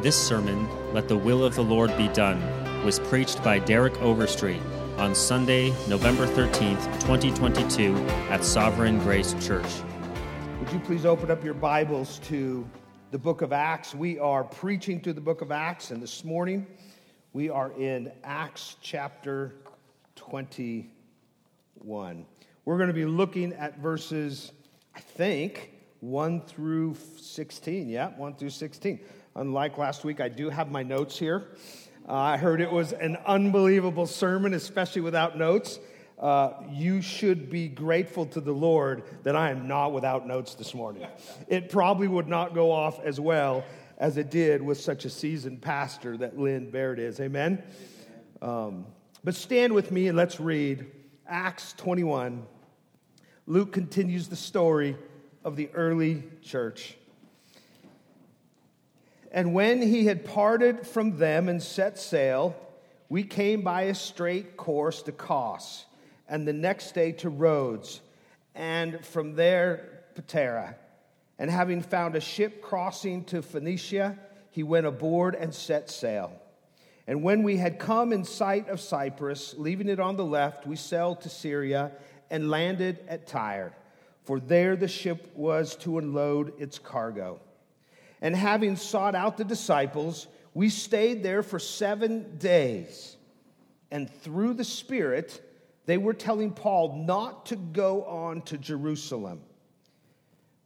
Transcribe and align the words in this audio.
This 0.00 0.16
sermon, 0.16 0.68
Let 0.94 1.08
the 1.08 1.16
Will 1.16 1.44
of 1.44 1.56
the 1.56 1.64
Lord 1.64 1.96
Be 1.96 2.06
Done, 2.10 2.40
was 2.84 3.00
preached 3.00 3.42
by 3.42 3.58
Derek 3.58 4.00
Overstreet 4.00 4.62
on 4.96 5.12
Sunday, 5.12 5.70
November 5.88 6.24
13th, 6.24 6.84
2022, 7.00 7.96
at 8.30 8.44
Sovereign 8.44 9.00
Grace 9.00 9.34
Church. 9.44 9.66
Would 10.60 10.72
you 10.72 10.78
please 10.78 11.04
open 11.04 11.32
up 11.32 11.42
your 11.42 11.54
Bibles 11.54 12.20
to 12.26 12.64
the 13.10 13.18
book 13.18 13.42
of 13.42 13.52
Acts? 13.52 13.92
We 13.92 14.20
are 14.20 14.44
preaching 14.44 15.00
through 15.00 15.14
the 15.14 15.20
book 15.20 15.42
of 15.42 15.50
Acts, 15.50 15.90
and 15.90 16.00
this 16.00 16.22
morning 16.22 16.68
we 17.32 17.50
are 17.50 17.72
in 17.72 18.12
Acts 18.22 18.76
chapter 18.80 19.56
21. 20.14 22.24
We're 22.64 22.76
going 22.76 22.86
to 22.86 22.94
be 22.94 23.04
looking 23.04 23.52
at 23.52 23.80
verses, 23.80 24.52
I 24.94 25.00
think, 25.00 25.72
1 25.98 26.42
through 26.42 26.94
16. 27.20 27.88
Yeah, 27.88 28.10
1 28.10 28.36
through 28.36 28.50
16. 28.50 29.00
Unlike 29.38 29.78
last 29.78 30.04
week, 30.04 30.20
I 30.20 30.28
do 30.28 30.50
have 30.50 30.68
my 30.68 30.82
notes 30.82 31.16
here. 31.16 31.46
Uh, 32.08 32.14
I 32.14 32.36
heard 32.36 32.60
it 32.60 32.72
was 32.72 32.92
an 32.92 33.16
unbelievable 33.24 34.08
sermon, 34.08 34.52
especially 34.52 35.00
without 35.00 35.38
notes. 35.38 35.78
Uh, 36.18 36.54
you 36.72 37.00
should 37.00 37.48
be 37.48 37.68
grateful 37.68 38.26
to 38.26 38.40
the 38.40 38.50
Lord 38.50 39.04
that 39.22 39.36
I 39.36 39.50
am 39.50 39.68
not 39.68 39.92
without 39.92 40.26
notes 40.26 40.56
this 40.56 40.74
morning. 40.74 41.06
It 41.46 41.70
probably 41.70 42.08
would 42.08 42.26
not 42.26 42.52
go 42.52 42.72
off 42.72 42.98
as 43.04 43.20
well 43.20 43.62
as 43.98 44.16
it 44.16 44.28
did 44.28 44.60
with 44.60 44.80
such 44.80 45.04
a 45.04 45.10
seasoned 45.10 45.62
pastor 45.62 46.16
that 46.16 46.36
Lynn 46.36 46.72
Baird 46.72 46.98
is. 46.98 47.20
Amen? 47.20 47.62
Um, 48.42 48.86
but 49.22 49.36
stand 49.36 49.72
with 49.72 49.92
me 49.92 50.08
and 50.08 50.16
let's 50.16 50.40
read 50.40 50.84
Acts 51.28 51.74
21. 51.74 52.44
Luke 53.46 53.72
continues 53.72 54.26
the 54.26 54.34
story 54.34 54.96
of 55.44 55.54
the 55.54 55.70
early 55.74 56.24
church. 56.42 56.97
And 59.30 59.54
when 59.54 59.82
he 59.82 60.06
had 60.06 60.24
parted 60.24 60.86
from 60.86 61.18
them 61.18 61.48
and 61.48 61.62
set 61.62 61.98
sail, 61.98 62.56
we 63.08 63.24
came 63.24 63.62
by 63.62 63.82
a 63.82 63.94
straight 63.94 64.56
course 64.56 65.02
to 65.02 65.12
Kos, 65.12 65.86
and 66.28 66.46
the 66.46 66.52
next 66.52 66.92
day 66.92 67.12
to 67.12 67.28
Rhodes, 67.28 68.00
and 68.54 69.04
from 69.04 69.34
there 69.34 70.04
Patara. 70.14 70.74
And 71.38 71.50
having 71.50 71.82
found 71.82 72.16
a 72.16 72.20
ship 72.20 72.60
crossing 72.60 73.24
to 73.26 73.42
Phoenicia, 73.42 74.18
he 74.50 74.62
went 74.62 74.86
aboard 74.86 75.34
and 75.34 75.54
set 75.54 75.88
sail. 75.88 76.32
And 77.06 77.22
when 77.22 77.42
we 77.42 77.56
had 77.56 77.78
come 77.78 78.12
in 78.12 78.24
sight 78.24 78.68
of 78.68 78.80
Cyprus, 78.80 79.54
leaving 79.56 79.88
it 79.88 80.00
on 80.00 80.16
the 80.16 80.24
left, 80.24 80.66
we 80.66 80.76
sailed 80.76 81.22
to 81.22 81.28
Syria 81.28 81.92
and 82.30 82.50
landed 82.50 82.98
at 83.08 83.26
Tyre, 83.26 83.72
for 84.24 84.40
there 84.40 84.76
the 84.76 84.88
ship 84.88 85.30
was 85.34 85.76
to 85.76 85.98
unload 85.98 86.60
its 86.60 86.78
cargo. 86.78 87.40
And 88.20 88.34
having 88.34 88.76
sought 88.76 89.14
out 89.14 89.36
the 89.36 89.44
disciples, 89.44 90.26
we 90.54 90.68
stayed 90.68 91.22
there 91.22 91.42
for 91.42 91.58
seven 91.58 92.38
days. 92.38 93.16
And 93.90 94.10
through 94.10 94.54
the 94.54 94.64
Spirit, 94.64 95.40
they 95.86 95.98
were 95.98 96.14
telling 96.14 96.52
Paul 96.52 97.04
not 97.06 97.46
to 97.46 97.56
go 97.56 98.04
on 98.04 98.42
to 98.42 98.58
Jerusalem. 98.58 99.40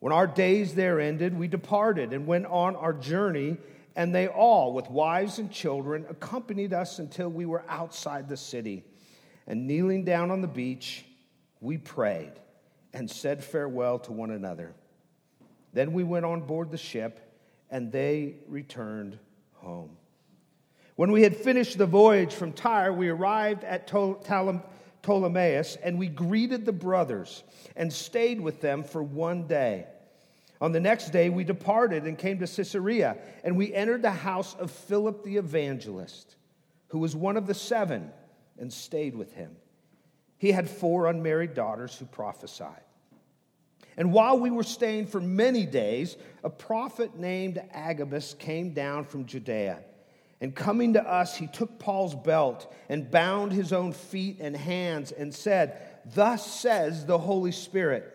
When 0.00 0.12
our 0.12 0.26
days 0.26 0.74
there 0.74 0.98
ended, 0.98 1.38
we 1.38 1.46
departed 1.46 2.12
and 2.12 2.26
went 2.26 2.46
on 2.46 2.74
our 2.74 2.92
journey, 2.92 3.58
and 3.94 4.12
they 4.12 4.26
all, 4.26 4.72
with 4.72 4.90
wives 4.90 5.38
and 5.38 5.50
children, 5.50 6.06
accompanied 6.08 6.72
us 6.72 6.98
until 6.98 7.28
we 7.28 7.46
were 7.46 7.64
outside 7.68 8.28
the 8.28 8.36
city. 8.36 8.84
And 9.46 9.66
kneeling 9.66 10.04
down 10.04 10.30
on 10.30 10.40
the 10.40 10.48
beach, 10.48 11.04
we 11.60 11.78
prayed 11.78 12.32
and 12.92 13.08
said 13.08 13.44
farewell 13.44 13.98
to 14.00 14.12
one 14.12 14.30
another. 14.30 14.74
Then 15.72 15.92
we 15.92 16.02
went 16.02 16.24
on 16.24 16.40
board 16.40 16.70
the 16.70 16.78
ship 16.78 17.31
and 17.72 17.90
they 17.90 18.36
returned 18.46 19.18
home. 19.54 19.96
When 20.94 21.10
we 21.10 21.22
had 21.22 21.34
finished 21.34 21.78
the 21.78 21.86
voyage 21.86 22.34
from 22.34 22.52
Tyre, 22.52 22.92
we 22.92 23.08
arrived 23.08 23.64
at 23.64 23.88
Ptolemais 23.88 25.76
and 25.82 25.98
we 25.98 26.06
greeted 26.06 26.66
the 26.66 26.72
brothers 26.72 27.42
and 27.74 27.90
stayed 27.90 28.40
with 28.40 28.60
them 28.60 28.84
for 28.84 29.02
one 29.02 29.46
day. 29.46 29.86
On 30.60 30.70
the 30.70 30.80
next 30.80 31.10
day, 31.10 31.30
we 31.30 31.42
departed 31.42 32.04
and 32.04 32.16
came 32.16 32.38
to 32.38 32.46
Caesarea, 32.46 33.16
and 33.42 33.56
we 33.56 33.74
entered 33.74 34.02
the 34.02 34.12
house 34.12 34.54
of 34.54 34.70
Philip 34.70 35.24
the 35.24 35.38
evangelist, 35.38 36.36
who 36.88 37.00
was 37.00 37.16
one 37.16 37.36
of 37.36 37.48
the 37.48 37.54
seven, 37.54 38.12
and 38.58 38.72
stayed 38.72 39.16
with 39.16 39.32
him. 39.32 39.56
He 40.38 40.52
had 40.52 40.70
four 40.70 41.06
unmarried 41.06 41.54
daughters 41.54 41.96
who 41.96 42.04
prophesied. 42.04 42.84
And 43.96 44.12
while 44.12 44.38
we 44.38 44.50
were 44.50 44.62
staying 44.62 45.06
for 45.06 45.20
many 45.20 45.66
days, 45.66 46.16
a 46.42 46.50
prophet 46.50 47.18
named 47.18 47.62
Agabus 47.72 48.34
came 48.34 48.72
down 48.72 49.04
from 49.04 49.26
Judea. 49.26 49.80
And 50.40 50.54
coming 50.54 50.94
to 50.94 51.08
us, 51.08 51.36
he 51.36 51.46
took 51.46 51.78
Paul's 51.78 52.16
belt 52.16 52.72
and 52.88 53.10
bound 53.10 53.52
his 53.52 53.72
own 53.72 53.92
feet 53.92 54.38
and 54.40 54.56
hands 54.56 55.12
and 55.12 55.32
said, 55.32 55.80
Thus 56.14 56.44
says 56.44 57.06
the 57.06 57.18
Holy 57.18 57.52
Spirit. 57.52 58.12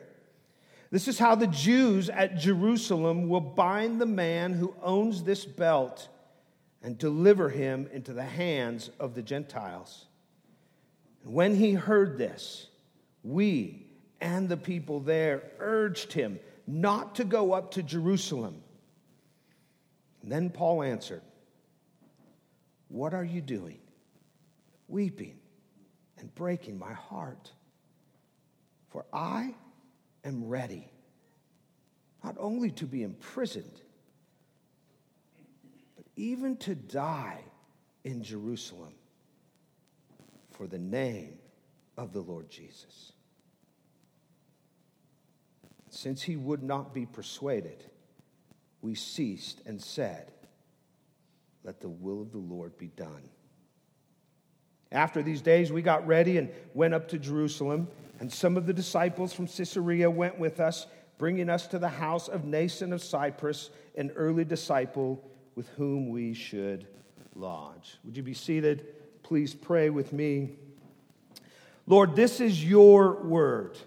This 0.90 1.08
is 1.08 1.20
how 1.20 1.36
the 1.36 1.48
Jews 1.48 2.10
at 2.10 2.38
Jerusalem 2.38 3.30
will 3.30 3.42
bind 3.42 4.02
the 4.02 4.06
man 4.06 4.54
who 4.54 4.74
owns 4.82 5.24
this 5.24 5.46
belt 5.46 6.10
and 6.82 6.98
deliver 6.98 7.50
him 7.50 7.90
into 7.92 8.14
the 8.14 8.24
hands 8.24 8.90
of 9.00 9.14
the 9.14 9.22
Gentiles. 9.22 10.06
And 11.24 11.34
when 11.34 11.56
he 11.56 11.74
heard 11.74 12.18
this, 12.18 12.68
we, 13.24 13.87
and 14.20 14.50
the 14.50 14.58
people 14.58 15.00
there 15.00 15.44
urged 15.60 16.14
him 16.14 16.40
not 16.66 17.16
to 17.16 17.24
go 17.24 17.54
up 17.54 17.72
to 17.72 17.84
Jerusalem. 17.84 18.62
And 20.22 20.32
then 20.32 20.50
Paul 20.50 20.84
answered, 20.84 21.22
What 22.90 23.14
are 23.14 23.24
you 23.24 23.42
doing? 23.42 23.80
Weeping 24.88 25.38
and 26.18 26.34
breaking 26.36 26.80
my 26.80 26.94
heart. 26.94 27.52
For 28.90 29.06
I 29.14 29.54
am 30.24 30.48
ready 30.48 30.90
not 32.24 32.36
only 32.40 32.72
to 32.72 32.86
be 32.86 33.04
imprisoned, 33.04 33.82
but 35.96 36.06
even 36.16 36.58
to 36.58 36.76
die 36.76 37.40
in 38.04 38.24
Jerusalem 38.24 38.94
for 40.52 40.68
the 40.68 40.80
name 40.80 41.38
of 41.98 42.14
the 42.14 42.20
Lord 42.22 42.50
Jesus. 42.50 43.14
Since 45.98 46.22
he 46.22 46.36
would 46.36 46.62
not 46.62 46.94
be 46.94 47.08
persuaded, 47.08 47.84
we 48.84 48.94
ceased 48.94 49.64
and 49.66 49.82
said, 49.82 50.32
Let 51.64 51.82
the 51.82 51.90
will 51.90 52.22
of 52.22 52.32
the 52.32 52.38
Lord 52.38 52.78
be 52.78 52.90
done. 52.90 53.28
After 54.92 55.24
these 55.24 55.42
days, 55.42 55.72
we 55.72 55.82
got 55.82 56.06
ready 56.06 56.38
and 56.38 56.52
went 56.76 56.94
up 56.94 57.08
to 57.08 57.18
Jerusalem, 57.18 57.88
and 58.20 58.32
some 58.32 58.58
of 58.58 58.68
the 58.68 58.74
disciples 58.74 59.34
from 59.34 59.48
Caesarea 59.48 60.08
went 60.08 60.38
with 60.38 60.60
us, 60.60 60.86
bringing 61.18 61.50
us 61.50 61.66
to 61.66 61.80
the 61.80 61.90
house 61.90 62.28
of 62.28 62.44
Mnason 62.44 62.94
of 62.94 63.02
Cyprus, 63.02 63.72
an 63.96 64.12
early 64.16 64.46
disciple 64.46 65.28
with 65.56 65.68
whom 65.70 66.10
we 66.10 66.36
should 66.36 66.86
lodge. 67.34 67.98
Would 68.04 68.16
you 68.16 68.22
be 68.22 68.36
seated? 68.36 68.86
Please 69.24 69.56
pray 69.56 69.90
with 69.90 70.14
me. 70.14 70.52
Lord, 71.88 72.16
this 72.16 72.40
is 72.40 72.64
your 72.64 73.24
word. 73.24 73.80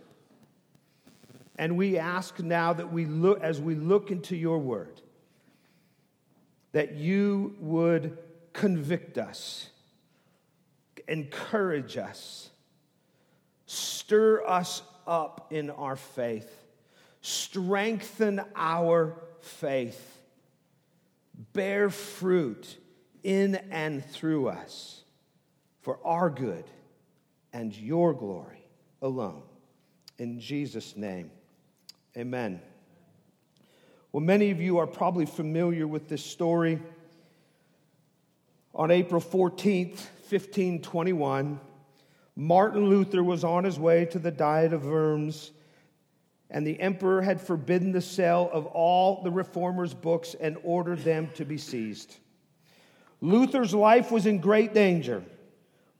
And 1.60 1.76
we 1.76 1.98
ask 1.98 2.40
now 2.40 2.72
that 2.72 2.90
we 2.90 3.04
look, 3.04 3.42
as 3.42 3.60
we 3.60 3.74
look 3.74 4.10
into 4.10 4.34
your 4.34 4.58
word, 4.58 5.02
that 6.72 6.94
you 6.94 7.54
would 7.60 8.16
convict 8.54 9.18
us, 9.18 9.68
encourage 11.06 11.98
us, 11.98 12.48
stir 13.66 14.42
us 14.46 14.80
up 15.06 15.48
in 15.50 15.68
our 15.68 15.96
faith, 15.96 16.50
strengthen 17.20 18.40
our 18.56 19.22
faith, 19.42 20.18
bear 21.52 21.90
fruit 21.90 22.78
in 23.22 23.56
and 23.70 24.02
through 24.02 24.48
us 24.48 25.04
for 25.82 25.98
our 26.06 26.30
good 26.30 26.64
and 27.52 27.76
your 27.76 28.14
glory 28.14 28.64
alone. 29.02 29.42
In 30.16 30.40
Jesus' 30.40 30.96
name. 30.96 31.30
Amen. 32.16 32.60
Well, 34.10 34.22
many 34.22 34.50
of 34.50 34.60
you 34.60 34.78
are 34.78 34.86
probably 34.86 35.26
familiar 35.26 35.86
with 35.86 36.08
this 36.08 36.24
story. 36.24 36.80
On 38.74 38.90
April 38.90 39.20
14th, 39.20 40.08
1521, 40.30 41.60
Martin 42.34 42.86
Luther 42.88 43.22
was 43.22 43.44
on 43.44 43.62
his 43.62 43.78
way 43.78 44.06
to 44.06 44.18
the 44.18 44.32
Diet 44.32 44.72
of 44.72 44.86
Worms, 44.86 45.52
and 46.50 46.66
the 46.66 46.80
emperor 46.80 47.22
had 47.22 47.40
forbidden 47.40 47.92
the 47.92 48.00
sale 48.00 48.50
of 48.52 48.66
all 48.66 49.22
the 49.22 49.30
reformers' 49.30 49.94
books 49.94 50.34
and 50.40 50.56
ordered 50.64 51.00
them 51.00 51.30
to 51.34 51.44
be 51.44 51.58
seized. 51.58 52.16
Luther's 53.20 53.74
life 53.74 54.10
was 54.10 54.26
in 54.26 54.38
great 54.38 54.74
danger. 54.74 55.22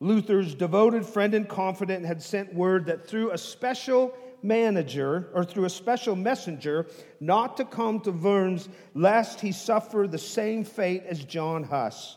Luther's 0.00 0.56
devoted 0.56 1.06
friend 1.06 1.34
and 1.34 1.48
confidant 1.48 2.04
had 2.04 2.20
sent 2.20 2.52
word 2.52 2.86
that 2.86 3.06
through 3.06 3.30
a 3.30 3.38
special 3.38 4.12
manager 4.42 5.28
or 5.34 5.44
through 5.44 5.64
a 5.64 5.70
special 5.70 6.16
messenger 6.16 6.87
not 7.20 7.56
to 7.56 7.64
come 7.64 8.00
to 8.00 8.10
Worms 8.10 8.69
lest 8.94 9.40
he 9.40 9.52
suffer 9.52 10.06
the 10.06 10.19
same 10.19 10.64
fate 10.64 11.04
as 11.06 11.25
John 11.25 11.64
Huss. 11.64 12.16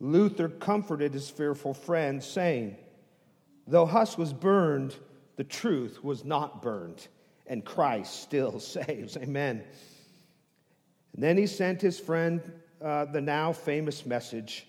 Luther 0.00 0.48
comforted 0.48 1.14
his 1.14 1.30
fearful 1.30 1.74
friend, 1.74 2.22
saying, 2.22 2.76
Though 3.68 3.86
Huss 3.86 4.18
was 4.18 4.32
burned, 4.32 4.96
the 5.36 5.44
truth 5.44 6.02
was 6.02 6.24
not 6.24 6.60
burned, 6.60 7.06
and 7.46 7.64
Christ 7.64 8.20
still 8.22 8.58
saves. 8.60 9.16
Amen. 9.16 9.62
And 11.14 11.22
then 11.22 11.36
he 11.36 11.46
sent 11.46 11.80
his 11.80 12.00
friend 12.00 12.40
uh, 12.82 13.04
the 13.06 13.20
now 13.20 13.52
famous 13.52 14.04
message 14.04 14.66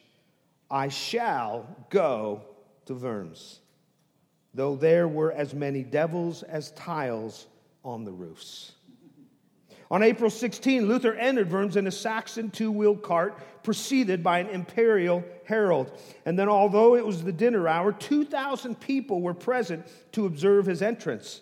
I 0.69 0.87
shall 0.87 1.67
go 1.89 2.43
to 2.85 2.93
Worms, 2.93 3.59
though 4.53 4.75
there 4.75 5.07
were 5.07 5.31
as 5.31 5.53
many 5.53 5.83
devils 5.83 6.43
as 6.43 6.71
tiles 6.71 7.47
on 7.83 8.03
the 8.03 8.11
roofs. 8.11 8.73
On 9.91 10.01
April 10.01 10.29
16, 10.29 10.87
Luther 10.87 11.13
entered 11.13 11.51
Worms 11.51 11.77
in 11.77 11.85
a 11.85 11.91
Saxon 11.91 12.49
two 12.49 12.71
wheeled 12.71 13.03
cart, 13.03 13.37
preceded 13.63 14.23
by 14.23 14.39
an 14.39 14.49
imperial 14.49 15.23
herald. 15.45 15.91
And 16.25 16.37
then, 16.37 16.49
although 16.49 16.95
it 16.95 17.05
was 17.05 17.23
the 17.23 17.31
dinner 17.31 17.67
hour, 17.67 17.91
2,000 17.91 18.79
people 18.79 19.21
were 19.21 19.35
present 19.35 19.85
to 20.13 20.25
observe 20.25 20.65
his 20.65 20.81
entrance. 20.81 21.41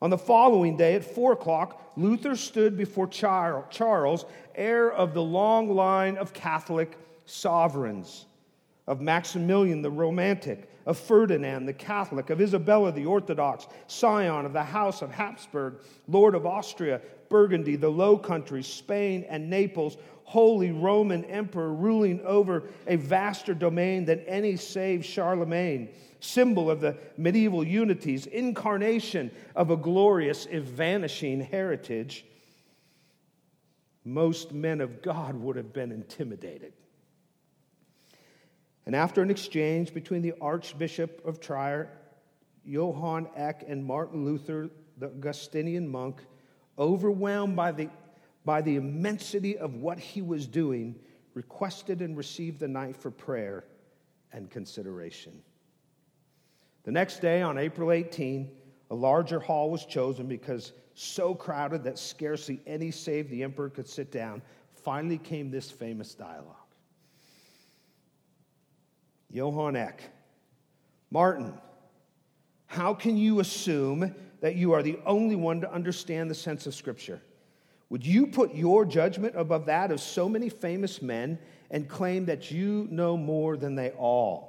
On 0.00 0.10
the 0.10 0.18
following 0.18 0.76
day 0.76 0.94
at 0.94 1.04
four 1.04 1.32
o'clock, 1.32 1.92
Luther 1.96 2.36
stood 2.36 2.76
before 2.76 3.08
Charles, 3.08 4.24
heir 4.54 4.92
of 4.92 5.12
the 5.12 5.22
long 5.22 5.74
line 5.74 6.16
of 6.16 6.32
Catholic 6.32 6.96
sovereigns 7.24 8.26
of 8.86 9.00
Maximilian 9.00 9.82
the 9.82 9.90
Romantic, 9.90 10.67
of 10.88 10.96
Ferdinand 10.96 11.66
the 11.66 11.72
Catholic, 11.74 12.30
of 12.30 12.40
Isabella 12.40 12.90
the 12.90 13.04
Orthodox, 13.04 13.68
scion 13.86 14.46
of 14.46 14.54
the 14.54 14.64
House 14.64 15.02
of 15.02 15.10
Habsburg, 15.10 15.82
Lord 16.08 16.34
of 16.34 16.46
Austria, 16.46 17.02
Burgundy, 17.28 17.76
the 17.76 17.90
Low 17.90 18.16
Countries, 18.16 18.66
Spain, 18.66 19.26
and 19.28 19.50
Naples, 19.50 19.98
Holy 20.24 20.70
Roman 20.72 21.26
Emperor 21.26 21.74
ruling 21.74 22.22
over 22.22 22.70
a 22.86 22.96
vaster 22.96 23.52
domain 23.52 24.06
than 24.06 24.20
any 24.20 24.56
save 24.56 25.04
Charlemagne, 25.04 25.90
symbol 26.20 26.70
of 26.70 26.80
the 26.80 26.96
medieval 27.18 27.62
unities, 27.62 28.24
incarnation 28.24 29.30
of 29.54 29.70
a 29.70 29.76
glorious, 29.76 30.46
if 30.50 30.64
vanishing 30.64 31.42
heritage. 31.42 32.24
Most 34.06 34.52
men 34.52 34.80
of 34.80 35.02
God 35.02 35.34
would 35.34 35.56
have 35.56 35.74
been 35.74 35.92
intimidated. 35.92 36.72
And 38.88 38.96
after 38.96 39.20
an 39.20 39.30
exchange 39.30 39.92
between 39.92 40.22
the 40.22 40.32
Archbishop 40.40 41.20
of 41.26 41.40
Trier, 41.40 41.90
Johann 42.64 43.28
Eck, 43.36 43.62
and 43.68 43.84
Martin 43.84 44.24
Luther, 44.24 44.70
the 44.96 45.08
Augustinian 45.08 45.86
monk, 45.86 46.22
overwhelmed 46.78 47.54
by 47.54 47.70
the, 47.70 47.90
by 48.46 48.62
the 48.62 48.76
immensity 48.76 49.58
of 49.58 49.74
what 49.74 49.98
he 49.98 50.22
was 50.22 50.46
doing, 50.46 50.98
requested 51.34 52.00
and 52.00 52.16
received 52.16 52.60
the 52.60 52.66
night 52.66 52.96
for 52.96 53.10
prayer 53.10 53.66
and 54.32 54.48
consideration. 54.50 55.42
The 56.84 56.92
next 56.92 57.20
day, 57.20 57.42
on 57.42 57.58
April 57.58 57.92
18, 57.92 58.50
a 58.90 58.94
larger 58.94 59.38
hall 59.38 59.68
was 59.68 59.84
chosen 59.84 60.28
because 60.28 60.72
so 60.94 61.34
crowded 61.34 61.84
that 61.84 61.98
scarcely 61.98 62.62
any 62.66 62.90
save 62.90 63.28
the 63.28 63.42
emperor 63.42 63.68
could 63.68 63.86
sit 63.86 64.10
down. 64.10 64.40
Finally 64.82 65.18
came 65.18 65.50
this 65.50 65.70
famous 65.70 66.14
dialogue. 66.14 66.57
Johann 69.30 69.76
Eck. 69.76 70.02
Martin, 71.10 71.54
how 72.66 72.94
can 72.94 73.16
you 73.16 73.40
assume 73.40 74.14
that 74.40 74.56
you 74.56 74.72
are 74.72 74.82
the 74.82 74.98
only 75.06 75.36
one 75.36 75.60
to 75.60 75.72
understand 75.72 76.30
the 76.30 76.34
sense 76.34 76.66
of 76.66 76.74
Scripture? 76.74 77.20
Would 77.90 78.04
you 78.04 78.26
put 78.26 78.54
your 78.54 78.84
judgment 78.84 79.34
above 79.36 79.66
that 79.66 79.90
of 79.90 80.00
so 80.00 80.28
many 80.28 80.48
famous 80.48 81.00
men 81.00 81.38
and 81.70 81.88
claim 81.88 82.26
that 82.26 82.50
you 82.50 82.86
know 82.90 83.16
more 83.16 83.56
than 83.56 83.74
they 83.74 83.90
all? 83.90 84.48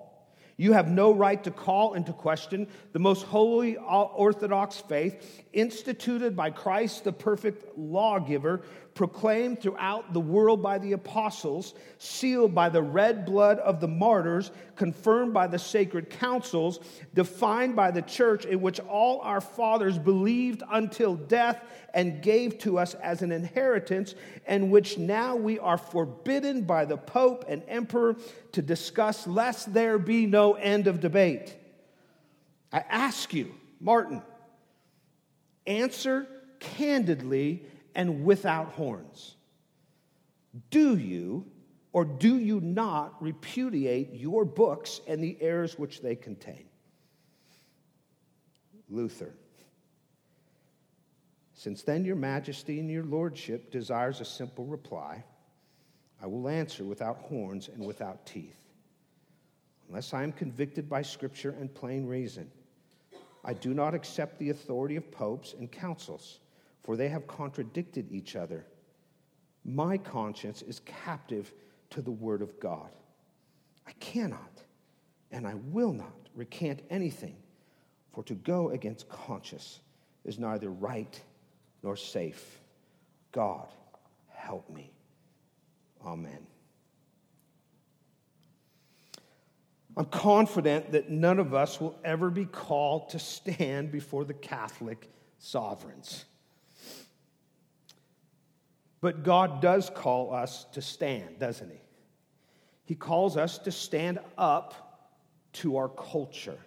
You 0.57 0.73
have 0.73 0.89
no 0.89 1.13
right 1.13 1.41
to 1.45 1.51
call 1.51 1.93
into 1.93 2.11
question 2.11 2.67
the 2.91 2.99
most 2.99 3.23
holy 3.23 3.77
uh, 3.77 3.81
Orthodox 3.81 4.75
faith 4.75 5.41
instituted 5.53 6.35
by 6.35 6.51
Christ, 6.51 7.03
the 7.03 7.11
perfect 7.11 7.77
lawgiver, 7.77 8.61
proclaimed 8.93 9.61
throughout 9.61 10.13
the 10.13 10.19
world 10.19 10.61
by 10.61 10.77
the 10.77 10.91
apostles, 10.91 11.73
sealed 11.97 12.53
by 12.53 12.69
the 12.69 12.81
red 12.81 13.25
blood 13.25 13.57
of 13.59 13.79
the 13.79 13.87
martyrs, 13.87 14.51
confirmed 14.75 15.33
by 15.33 15.47
the 15.47 15.57
sacred 15.57 16.09
councils, 16.09 16.79
defined 17.13 17.75
by 17.75 17.91
the 17.91 18.01
church, 18.01 18.45
in 18.45 18.61
which 18.61 18.79
all 18.81 19.21
our 19.21 19.41
fathers 19.41 19.97
believed 19.97 20.63
until 20.71 21.15
death 21.15 21.63
and 21.93 22.21
gave 22.21 22.59
to 22.59 22.77
us 22.77 22.93
as 22.95 23.21
an 23.21 23.31
inheritance, 23.31 24.15
and 24.45 24.69
which 24.69 24.97
now 24.97 25.35
we 25.35 25.57
are 25.59 25.77
forbidden 25.77 26.63
by 26.63 26.85
the 26.85 26.97
Pope 26.97 27.45
and 27.47 27.63
Emperor 27.67 28.15
to 28.51 28.61
discuss, 28.61 29.25
lest 29.25 29.73
there 29.73 29.97
be 29.97 30.25
no 30.25 30.53
end 30.53 30.87
of 30.87 30.99
debate. 30.99 31.55
I 32.71 32.83
ask 32.89 33.33
you, 33.33 33.55
Martin, 33.79 34.21
answer 35.69 36.27
candidly 36.60 37.63
and 37.95 38.25
without 38.25 38.69
horns. 38.69 39.36
Do 40.69 40.98
you 40.98 41.45
or 41.94 42.04
do 42.04 42.38
you 42.38 42.60
not 42.60 43.21
repudiate 43.21 44.13
your 44.13 44.45
books 44.45 45.01
and 45.07 45.24
the 45.24 45.38
errors 45.39 45.80
which 45.80 46.01
they 46.01 46.16
contain? 46.16 46.66
Luther. 48.89 49.33
Since 51.54 51.83
then, 51.83 52.06
your 52.06 52.16
majesty 52.16 52.80
and 52.80 52.89
your 52.89 53.04
lordship 53.04 53.71
desires 53.71 54.21
a 54.21 54.25
simple 54.25 54.66
reply. 54.66 55.24
I 56.21 56.27
will 56.27 56.48
answer 56.48 56.83
without 56.83 57.18
horns 57.18 57.68
and 57.68 57.86
without 57.86 58.25
teeth. 58.25 58.56
Unless 59.88 60.13
I 60.13 60.24
am 60.24 60.31
convicted 60.31 60.88
by 60.88 61.01
scripture 61.01 61.56
and 61.60 61.74
plain 61.74 62.06
reason, 62.06 62.50
I 63.44 63.53
do 63.53 63.74
not 63.74 63.94
accept 63.94 64.39
the 64.39 64.50
authority 64.50 64.95
of 64.95 65.12
popes 65.12 65.53
and 65.57 65.71
councils 65.71 66.39
for 66.89 66.97
they 66.97 67.09
have 67.09 67.27
contradicted 67.27 68.12
each 68.12 68.36
other. 68.36 68.65
My 69.63 69.95
conscience 69.95 70.63
is 70.63 70.81
captive 70.86 71.53
to 71.91 72.01
the 72.01 72.09
word 72.09 72.41
of 72.41 72.59
God. 72.59 72.89
I 73.86 73.91
cannot 74.00 74.63
and 75.31 75.45
I 75.45 75.53
will 75.71 75.94
not 75.94 76.15
recant 76.33 76.81
anything, 76.89 77.36
for 78.12 78.24
to 78.24 78.33
go 78.33 78.71
against 78.71 79.07
conscience 79.07 79.81
is 80.25 80.39
neither 80.39 80.71
right 80.71 81.21
nor 81.83 81.95
safe. 81.95 82.59
God, 83.31 83.68
help 84.31 84.68
me. 84.71 84.92
Amen. 86.03 86.47
I'm 89.99 90.06
confident 90.06 90.94
that 90.94 91.09
none 91.09 91.39
of 91.39 91.53
us 91.53 91.81
will 91.81 91.94
ever 92.06 92.29
be 92.29 92.45
called 92.45 93.09
to 93.09 93.19
stand 93.19 93.91
before 93.91 94.23
the 94.23 94.33
Catholic 94.33 95.11
sovereigns. 95.39 96.23
But 99.01 99.23
God 99.23 99.61
does 99.61 99.89
call 99.94 100.33
us 100.33 100.65
to 100.71 100.81
stand, 100.81 101.37
doesn't 101.37 101.69
He? 101.69 101.81
He 102.85 102.95
calls 102.95 103.35
us 103.35 103.57
to 103.57 103.73
stand 103.73 104.19
up 104.37 105.11
to 105.53 105.75
our 105.75 105.89
culture. 105.89 106.59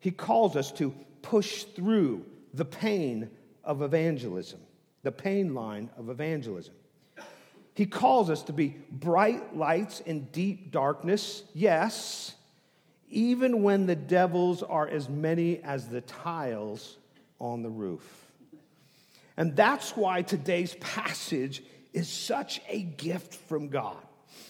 He 0.00 0.10
calls 0.10 0.56
us 0.56 0.72
to 0.72 0.92
push 1.22 1.62
through 1.62 2.26
the 2.52 2.64
pain 2.64 3.30
of 3.62 3.82
evangelism, 3.82 4.58
the 5.04 5.12
pain 5.12 5.54
line 5.54 5.90
of 5.96 6.10
evangelism. 6.10 6.74
He 7.80 7.86
calls 7.86 8.28
us 8.28 8.42
to 8.42 8.52
be 8.52 8.76
bright 8.90 9.56
lights 9.56 10.00
in 10.00 10.24
deep 10.32 10.70
darkness, 10.70 11.44
yes, 11.54 12.34
even 13.08 13.62
when 13.62 13.86
the 13.86 13.96
devils 13.96 14.62
are 14.62 14.86
as 14.86 15.08
many 15.08 15.62
as 15.62 15.88
the 15.88 16.02
tiles 16.02 16.98
on 17.38 17.62
the 17.62 17.70
roof. 17.70 18.04
And 19.38 19.56
that's 19.56 19.96
why 19.96 20.20
today's 20.20 20.74
passage 20.74 21.62
is 21.94 22.06
such 22.06 22.60
a 22.68 22.82
gift 22.82 23.32
from 23.48 23.68
God. 23.68 23.96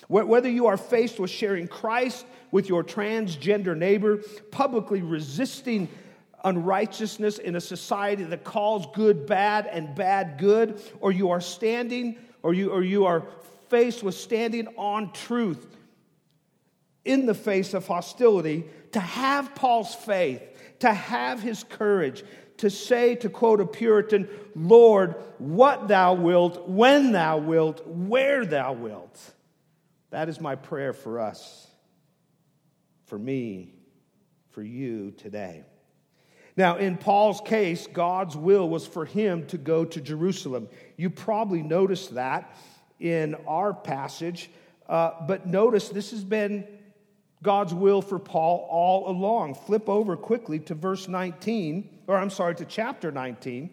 Whether 0.09 0.49
you 0.49 0.67
are 0.67 0.77
faced 0.77 1.21
with 1.21 1.31
sharing 1.31 1.69
Christ 1.69 2.27
with 2.51 2.69
your 2.69 2.83
transgender 2.83 3.77
neighbor, 3.77 4.25
publicly 4.51 5.03
resisting 5.03 5.89
unrighteousness 6.43 7.39
in 7.39 7.55
a 7.55 7.61
society 7.61 8.25
that 8.25 8.43
calls 8.43 8.89
good 8.93 9.25
bad 9.27 9.69
and 9.69 9.95
bad 9.95 10.37
good, 10.37 10.83
or 11.01 11.13
you 11.13 11.31
are 11.31 11.41
standing, 11.41 12.19
or 12.43 12.55
you, 12.55 12.71
or 12.71 12.83
you 12.83 13.07
are 13.07 13.25
faced 13.69 14.03
with 14.03 14.15
standing 14.15 14.67
on 14.77 15.13
truth 15.13 15.67
in 17.05 17.27
the 17.27 17.35
face 17.35 17.75
of 17.75 17.87
hostility, 17.87 18.65
to 18.93 19.01
have 19.01 19.55
Paul's 19.55 19.95
faith, 19.95 20.43
to 20.81 20.93
have 20.93 21.41
his 21.41 21.65
courage, 21.65 22.23
to 22.59 22.69
say, 22.69 23.15
to 23.15 23.31
quote 23.31 23.61
a 23.61 23.67
Puritan, 23.67 24.29
Lord, 24.55 25.15
what 25.39 25.89
thou 25.89 26.13
wilt, 26.15 26.69
when 26.69 27.13
thou 27.13 27.39
wilt, 27.39 27.87
where 27.87 28.45
thou 28.45 28.75
wilt. 28.75 29.19
That 30.11 30.29
is 30.29 30.41
my 30.41 30.57
prayer 30.57 30.93
for 30.93 31.21
us, 31.21 31.69
for 33.07 33.19
me, 33.19 33.73
for 34.51 34.63
you 34.63 35.13
today. 35.13 35.65
Now, 36.57 36.77
in 36.77 36.99
Paul's 36.99 37.41
case, 37.41 37.87
God's 37.87 38.37
will 38.37 38.69
was 38.69 38.87
for 38.87 39.07
him 39.07 39.47
to 39.47 39.57
go 39.57 39.85
to 39.85 40.01
Jerusalem. 40.01 40.69
You 41.01 41.09
probably 41.09 41.63
noticed 41.63 42.17
that 42.17 42.55
in 42.99 43.35
our 43.49 43.73
passage, 43.73 44.51
uh, 44.87 45.13
but 45.27 45.47
notice 45.47 45.89
this 45.89 46.11
has 46.11 46.23
been 46.23 46.67
God's 47.43 47.73
will 47.73 48.03
for 48.03 48.19
Paul 48.19 48.69
all 48.71 49.09
along. 49.09 49.55
Flip 49.55 49.89
over 49.89 50.15
quickly 50.15 50.59
to 50.59 50.75
verse 50.75 51.09
19, 51.09 52.01
or 52.07 52.19
I'm 52.19 52.29
sorry, 52.29 52.55
to 52.57 52.67
chapter 52.67 53.11
19, 53.11 53.71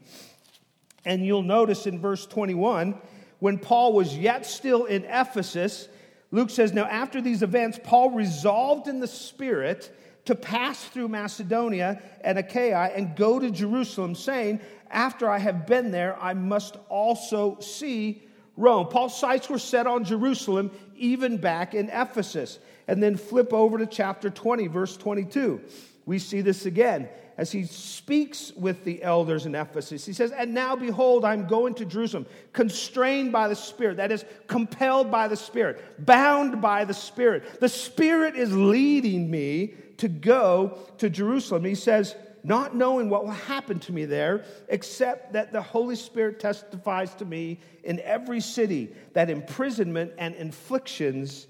and 1.04 1.26
you'll 1.26 1.44
notice 1.44 1.86
in 1.86 2.00
verse 2.00 2.26
21 2.26 2.98
when 3.40 3.58
Paul 3.58 3.92
was 3.92 4.18
yet 4.18 4.46
still 4.46 4.86
in 4.86 5.04
Ephesus, 5.04 5.90
Luke 6.32 6.50
says, 6.50 6.72
Now 6.72 6.86
after 6.86 7.20
these 7.20 7.44
events, 7.44 7.78
Paul 7.84 8.12
resolved 8.12 8.88
in 8.88 9.02
the 9.02 9.08
Spirit 9.08 9.94
to 10.28 10.36
pass 10.36 10.84
through 10.86 11.08
Macedonia 11.08 12.02
and 12.22 12.38
Achaia 12.38 12.92
and 12.96 13.16
go 13.16 13.38
to 13.38 13.52
Jerusalem, 13.52 14.16
saying, 14.16 14.62
After 14.90 15.30
I 15.30 15.38
have 15.40 15.68
been 15.68 15.92
there, 15.92 16.18
I 16.22 16.34
must 16.34 16.78
also 16.90 17.60
see 17.60 18.24
Rome. 18.56 18.88
Paul's 18.88 19.18
sights 19.18 19.50
were 19.50 19.60
set 19.60 19.88
on 19.88 20.04
Jerusalem, 20.04 20.72
even 20.96 21.38
back 21.38 21.74
in 21.74 21.90
Ephesus. 21.90 22.60
And 22.88 23.04
then 23.04 23.18
flip 23.18 23.54
over 23.54 23.78
to 23.78 23.86
chapter 23.86 24.30
20, 24.30 24.68
verse 24.68 24.98
22. 24.98 25.62
We 26.06 26.20
see 26.20 26.42
this 26.42 26.66
again 26.66 27.10
as 27.38 27.52
he 27.52 27.66
speaks 27.66 28.52
with 28.56 28.84
the 28.84 29.04
elders 29.04 29.46
in 29.46 29.54
Ephesus. 29.54 30.06
He 30.06 30.14
says, 30.14 30.32
And 30.32 30.54
now 30.54 30.76
behold, 30.76 31.24
I'm 31.24 31.46
going 31.46 31.76
to 31.76 31.86
Jerusalem, 31.86 32.26
constrained 32.52 33.32
by 33.32 33.48
the 33.48 33.56
Spirit, 33.56 33.98
that 33.98 34.12
is, 34.12 34.26
compelled 34.48 35.12
by 35.12 35.28
the 35.28 35.36
Spirit, 35.36 36.06
bound 36.06 36.62
by 36.62 36.84
the 36.84 36.96
Spirit. 36.96 37.60
The 37.60 37.70
Spirit 37.70 38.36
is 38.36 38.56
leading 38.56 39.30
me 39.30 39.76
to 39.98 40.08
go 40.08 40.80
to 40.98 41.10
Jerusalem. 41.10 41.64
He 41.64 41.76
says, 41.76 42.16
not 42.48 42.74
knowing 42.74 43.10
what 43.10 43.26
will 43.26 43.32
happen 43.32 43.78
to 43.78 43.92
me 43.92 44.06
there, 44.06 44.46
except 44.70 45.34
that 45.34 45.52
the 45.52 45.62
Holy 45.62 45.98
Spirit 45.98 46.40
testifies 46.40 47.14
to 47.16 47.26
me 47.26 47.60
in 47.84 48.00
every 48.00 48.40
city 48.40 48.96
that 49.12 49.30
imprisonment 49.30 50.14
and 50.18 50.34
afflictions, 50.36 51.48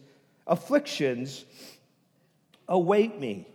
afflictions 0.48 1.46
await 2.68 3.20
me. 3.20 3.48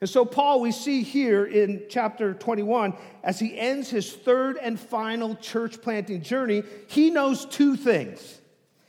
And 0.00 0.10
so, 0.10 0.24
Paul, 0.24 0.60
we 0.60 0.72
see 0.72 1.02
here 1.02 1.44
in 1.44 1.84
chapter 1.88 2.34
21, 2.34 2.94
as 3.22 3.38
he 3.38 3.56
ends 3.56 3.90
his 3.90 4.12
third 4.12 4.56
and 4.60 4.78
final 4.78 5.36
church 5.36 5.80
planting 5.80 6.22
journey, 6.22 6.64
he 6.88 7.10
knows 7.10 7.46
two 7.46 7.76
things. 7.76 8.40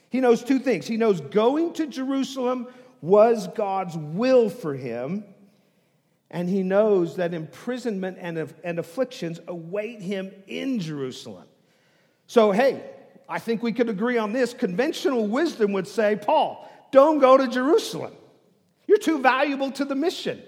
He 0.10 0.20
knows 0.20 0.44
two 0.44 0.58
things. 0.58 0.88
He 0.88 0.98
knows 0.98 1.22
going 1.22 1.74
to 1.74 1.86
Jerusalem 1.86 2.68
was 3.02 3.48
God's 3.50 3.96
will 3.96 4.50
for 4.50 4.74
him, 4.74 5.24
and 6.32 6.48
he 6.48 6.62
knows 6.62 7.16
that 7.16 7.34
imprisonment 7.34 8.18
and, 8.20 8.54
and 8.64 8.80
afflictions 8.80 9.40
await 9.48 10.02
him 10.02 10.32
in 10.48 10.80
Jerusalem. 10.80 11.48
So, 12.28 12.52
hey, 12.52 12.84
I 13.28 13.40
think 13.40 13.64
we 13.64 13.72
could 13.72 13.90
agree 13.90 14.18
on 14.18 14.32
this. 14.32 14.54
Conventional 14.54 15.26
wisdom 15.28 15.72
would 15.74 15.88
say, 15.88 16.16
Paul, 16.16 16.70
don't 16.92 17.20
go 17.20 17.38
to 17.38 17.48
Jerusalem. 17.48 18.14
You're 18.88 19.00
too 19.00 19.20
valuable 19.20 19.72
to 19.72 19.86
the 19.86 19.96
mission. 19.96 20.42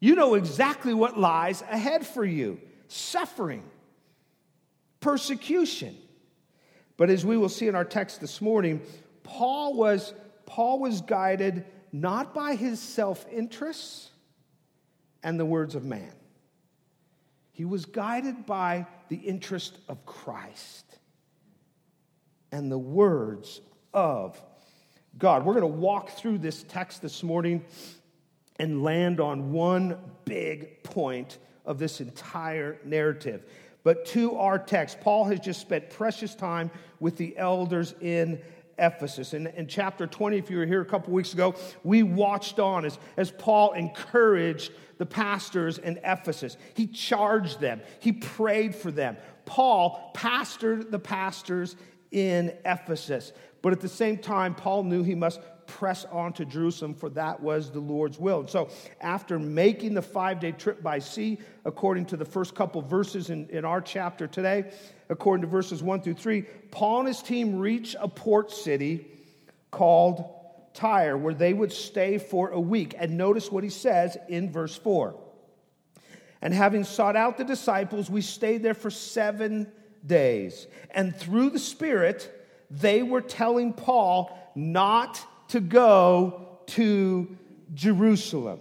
You 0.00 0.14
know 0.14 0.34
exactly 0.34 0.94
what 0.94 1.18
lies 1.18 1.62
ahead 1.62 2.06
for 2.06 2.24
you 2.24 2.60
suffering, 2.88 3.64
persecution. 5.00 5.96
But 6.96 7.10
as 7.10 7.26
we 7.26 7.36
will 7.36 7.48
see 7.48 7.66
in 7.68 7.74
our 7.74 7.84
text 7.84 8.20
this 8.20 8.40
morning, 8.40 8.80
Paul 9.22 9.74
was, 9.74 10.14
Paul 10.46 10.78
was 10.78 11.00
guided 11.00 11.64
not 11.92 12.34
by 12.34 12.54
his 12.54 12.80
self 12.80 13.26
interests 13.30 14.10
and 15.22 15.38
the 15.38 15.44
words 15.44 15.74
of 15.74 15.84
man, 15.84 16.12
he 17.52 17.64
was 17.64 17.84
guided 17.86 18.46
by 18.46 18.86
the 19.08 19.16
interest 19.16 19.78
of 19.88 20.04
Christ 20.04 20.84
and 22.52 22.70
the 22.70 22.78
words 22.78 23.60
of 23.94 24.40
God. 25.18 25.44
We're 25.44 25.54
going 25.54 25.72
to 25.72 25.78
walk 25.78 26.10
through 26.10 26.38
this 26.38 26.62
text 26.64 27.02
this 27.02 27.22
morning 27.22 27.64
and 28.58 28.82
land 28.82 29.20
on 29.20 29.52
one 29.52 29.98
big 30.24 30.82
point 30.82 31.38
of 31.64 31.78
this 31.78 32.00
entire 32.00 32.78
narrative. 32.84 33.44
But 33.82 34.04
to 34.06 34.36
our 34.36 34.58
text, 34.58 35.00
Paul 35.00 35.24
has 35.26 35.40
just 35.40 35.60
spent 35.60 35.90
precious 35.90 36.34
time 36.34 36.70
with 36.98 37.16
the 37.16 37.36
elders 37.38 37.94
in 38.00 38.40
Ephesus. 38.78 39.34
In, 39.34 39.46
in 39.48 39.66
chapter 39.66 40.06
20, 40.06 40.36
if 40.36 40.50
you 40.50 40.58
were 40.58 40.66
here 40.66 40.80
a 40.80 40.86
couple 40.86 41.12
weeks 41.12 41.32
ago, 41.32 41.54
we 41.84 42.02
watched 42.02 42.58
on 42.58 42.84
as, 42.84 42.98
as 43.16 43.30
Paul 43.30 43.72
encouraged 43.72 44.72
the 44.98 45.06
pastors 45.06 45.78
in 45.78 45.98
Ephesus. 46.04 46.56
He 46.74 46.86
charged 46.86 47.60
them, 47.60 47.80
he 48.00 48.12
prayed 48.12 48.74
for 48.74 48.90
them. 48.90 49.16
Paul 49.44 50.10
pastored 50.14 50.90
the 50.90 50.98
pastors 50.98 51.76
in 52.10 52.52
Ephesus. 52.64 53.32
But 53.62 53.72
at 53.72 53.80
the 53.80 53.88
same 53.88 54.18
time, 54.18 54.54
Paul 54.54 54.84
knew 54.84 55.02
he 55.02 55.14
must 55.14 55.40
press 55.66 56.04
on 56.06 56.32
to 56.34 56.44
Jerusalem, 56.44 56.94
for 56.94 57.08
that 57.10 57.40
was 57.40 57.70
the 57.70 57.80
Lord's 57.80 58.18
will. 58.18 58.40
And 58.40 58.50
so, 58.50 58.68
after 59.00 59.38
making 59.38 59.94
the 59.94 60.02
five 60.02 60.40
day 60.40 60.52
trip 60.52 60.82
by 60.82 60.98
sea, 60.98 61.38
according 61.64 62.06
to 62.06 62.16
the 62.16 62.24
first 62.24 62.54
couple 62.54 62.82
verses 62.82 63.30
in, 63.30 63.48
in 63.50 63.64
our 63.64 63.80
chapter 63.80 64.26
today, 64.26 64.72
according 65.08 65.42
to 65.42 65.48
verses 65.48 65.82
one 65.82 66.00
through 66.00 66.14
three, 66.14 66.42
Paul 66.70 67.00
and 67.00 67.08
his 67.08 67.22
team 67.22 67.58
reach 67.58 67.96
a 67.98 68.08
port 68.08 68.50
city 68.50 69.06
called 69.70 70.24
Tyre, 70.74 71.16
where 71.16 71.34
they 71.34 71.52
would 71.52 71.72
stay 71.72 72.18
for 72.18 72.50
a 72.50 72.60
week. 72.60 72.94
And 72.98 73.16
notice 73.16 73.50
what 73.50 73.64
he 73.64 73.70
says 73.70 74.16
in 74.28 74.50
verse 74.50 74.76
four. 74.76 75.18
And 76.42 76.52
having 76.52 76.84
sought 76.84 77.16
out 77.16 77.38
the 77.38 77.44
disciples, 77.44 78.10
we 78.10 78.20
stayed 78.20 78.62
there 78.62 78.74
for 78.74 78.90
seven 78.90 79.72
days. 80.04 80.66
And 80.90 81.16
through 81.16 81.50
the 81.50 81.58
Spirit, 81.58 82.32
they 82.70 83.02
were 83.02 83.20
telling 83.20 83.72
Paul 83.72 84.36
not 84.54 85.24
to 85.48 85.60
go 85.60 86.48
to 86.66 87.36
Jerusalem. 87.74 88.60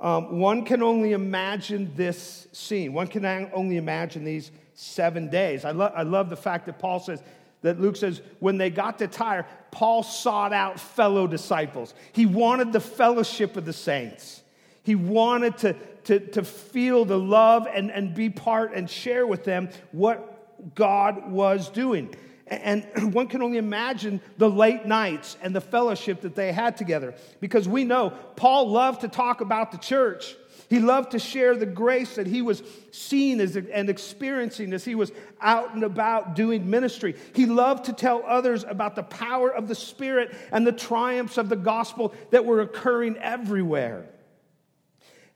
Um, 0.00 0.38
one 0.38 0.64
can 0.64 0.82
only 0.82 1.12
imagine 1.12 1.92
this 1.96 2.46
scene. 2.52 2.92
One 2.92 3.08
can 3.08 3.50
only 3.52 3.76
imagine 3.76 4.24
these 4.24 4.50
seven 4.74 5.28
days. 5.28 5.64
I, 5.64 5.72
lo- 5.72 5.92
I 5.94 6.02
love 6.02 6.30
the 6.30 6.36
fact 6.36 6.66
that 6.66 6.78
Paul 6.78 7.00
says, 7.00 7.20
that 7.62 7.80
Luke 7.80 7.96
says, 7.96 8.22
when 8.38 8.58
they 8.58 8.70
got 8.70 8.98
to 8.98 9.08
Tyre, 9.08 9.44
Paul 9.72 10.04
sought 10.04 10.52
out 10.52 10.78
fellow 10.78 11.26
disciples. 11.26 11.94
He 12.12 12.26
wanted 12.26 12.72
the 12.72 12.80
fellowship 12.80 13.56
of 13.56 13.64
the 13.64 13.72
saints. 13.72 14.42
He 14.84 14.94
wanted 14.94 15.58
to, 15.58 15.72
to, 16.04 16.20
to 16.20 16.44
feel 16.44 17.04
the 17.04 17.18
love 17.18 17.66
and, 17.66 17.90
and 17.90 18.14
be 18.14 18.30
part 18.30 18.72
and 18.74 18.88
share 18.88 19.26
with 19.26 19.44
them 19.44 19.68
what 19.90 20.74
God 20.76 21.30
was 21.30 21.68
doing. 21.68 22.14
And 22.48 22.86
one 23.14 23.28
can 23.28 23.42
only 23.42 23.58
imagine 23.58 24.20
the 24.36 24.50
late 24.50 24.86
nights 24.86 25.36
and 25.42 25.54
the 25.54 25.60
fellowship 25.60 26.22
that 26.22 26.34
they 26.34 26.52
had 26.52 26.76
together. 26.76 27.14
Because 27.40 27.68
we 27.68 27.84
know 27.84 28.10
Paul 28.36 28.70
loved 28.70 29.02
to 29.02 29.08
talk 29.08 29.40
about 29.40 29.72
the 29.72 29.78
church. 29.78 30.34
He 30.68 30.80
loved 30.80 31.12
to 31.12 31.18
share 31.18 31.56
the 31.56 31.66
grace 31.66 32.16
that 32.16 32.26
he 32.26 32.42
was 32.42 32.62
seeing 32.90 33.40
and 33.40 33.88
experiencing 33.88 34.74
as 34.74 34.84
he 34.84 34.94
was 34.94 35.12
out 35.40 35.74
and 35.74 35.82
about 35.82 36.34
doing 36.34 36.68
ministry. 36.68 37.14
He 37.34 37.46
loved 37.46 37.86
to 37.86 37.94
tell 37.94 38.22
others 38.26 38.64
about 38.64 38.94
the 38.94 39.02
power 39.02 39.50
of 39.50 39.66
the 39.66 39.74
Spirit 39.74 40.34
and 40.52 40.66
the 40.66 40.72
triumphs 40.72 41.38
of 41.38 41.48
the 41.48 41.56
gospel 41.56 42.12
that 42.30 42.44
were 42.44 42.60
occurring 42.60 43.16
everywhere. 43.16 44.10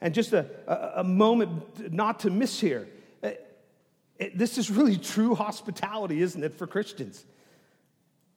And 0.01 0.13
just 0.13 0.33
a, 0.33 0.45
a, 0.67 1.01
a 1.01 1.03
moment 1.03 1.91
not 1.91 2.19
to 2.21 2.29
miss 2.29 2.59
here 2.59 2.87
it, 4.23 4.37
this 4.37 4.57
is 4.57 4.71
really 4.71 4.97
true 4.97 5.35
hospitality, 5.35 6.21
isn't 6.21 6.43
it, 6.43 6.57
for 6.57 6.65
Christians? 6.65 7.25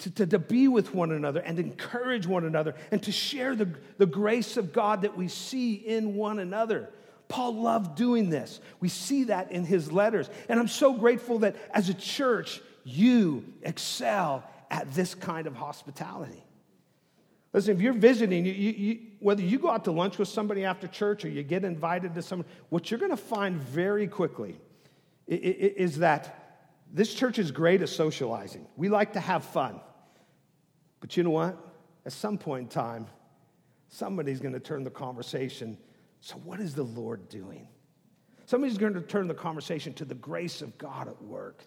To, 0.00 0.10
to, 0.10 0.26
to, 0.26 0.38
be 0.38 0.68
with 0.68 0.94
one 0.94 1.10
another 1.10 1.40
and 1.40 1.58
encourage 1.58 2.26
one 2.26 2.44
another 2.44 2.74
and 2.90 3.02
to 3.04 3.12
share 3.12 3.54
the, 3.54 3.70
the 3.96 4.04
grace 4.04 4.58
of 4.58 4.72
God 4.72 5.02
that 5.02 5.16
we 5.16 5.28
see 5.28 5.74
in 5.74 6.16
one 6.16 6.38
another. 6.38 6.90
Paul 7.28 7.62
loved 7.62 7.96
doing 7.96 8.28
this. 8.28 8.60
We 8.78 8.90
see 8.90 9.24
that 9.24 9.50
in 9.52 9.64
his 9.64 9.90
letters. 9.90 10.28
And 10.50 10.60
I'm 10.60 10.68
so 10.68 10.92
grateful 10.92 11.38
that 11.40 11.56
as 11.70 11.88
a 11.88 11.94
church, 11.94 12.60
you 12.84 13.44
excel 13.62 14.44
at 14.70 14.92
this 14.92 15.14
kind 15.14 15.46
of 15.46 15.56
hospitality. 15.56 16.44
Listen, 17.54 17.74
if 17.74 17.80
you're 17.80 17.94
visiting, 17.94 18.44
you, 18.44 18.52
you, 18.52 18.98
whether 19.18 19.40
you 19.40 19.58
go 19.58 19.70
out 19.70 19.84
to 19.84 19.92
lunch 19.92 20.18
with 20.18 20.28
somebody 20.28 20.64
after 20.64 20.86
church 20.86 21.24
or 21.24 21.30
you 21.30 21.42
get 21.42 21.64
invited 21.64 22.14
to 22.14 22.22
someone, 22.22 22.46
what 22.68 22.90
you're 22.90 23.00
going 23.00 23.10
to 23.10 23.16
find 23.16 23.56
very 23.62 24.06
quickly 24.06 24.58
is 25.26 25.98
that 25.98 26.46
this 26.92 27.12
church 27.12 27.38
is 27.38 27.50
great 27.50 27.82
at 27.82 27.88
socializing. 27.88 28.66
We 28.76 28.88
like 28.88 29.14
to 29.14 29.20
have 29.20 29.44
fun. 29.44 29.80
But 31.00 31.16
you 31.16 31.22
know 31.22 31.30
what? 31.30 31.58
At 32.04 32.12
some 32.12 32.38
point 32.38 32.62
in 32.62 32.68
time, 32.68 33.06
somebody's 33.88 34.40
going 34.40 34.54
to 34.54 34.60
turn 34.60 34.84
the 34.84 34.90
conversation. 34.90 35.76
So, 36.20 36.36
what 36.36 36.60
is 36.60 36.74
the 36.74 36.84
Lord 36.84 37.28
doing? 37.28 37.68
Somebody's 38.46 38.78
going 38.78 38.94
to 38.94 39.00
turn 39.00 39.26
the 39.26 39.34
conversation 39.34 39.92
to 39.94 40.04
the 40.04 40.14
grace 40.14 40.62
of 40.62 40.78
God 40.78 41.08
at 41.08 41.20
work. 41.22 41.64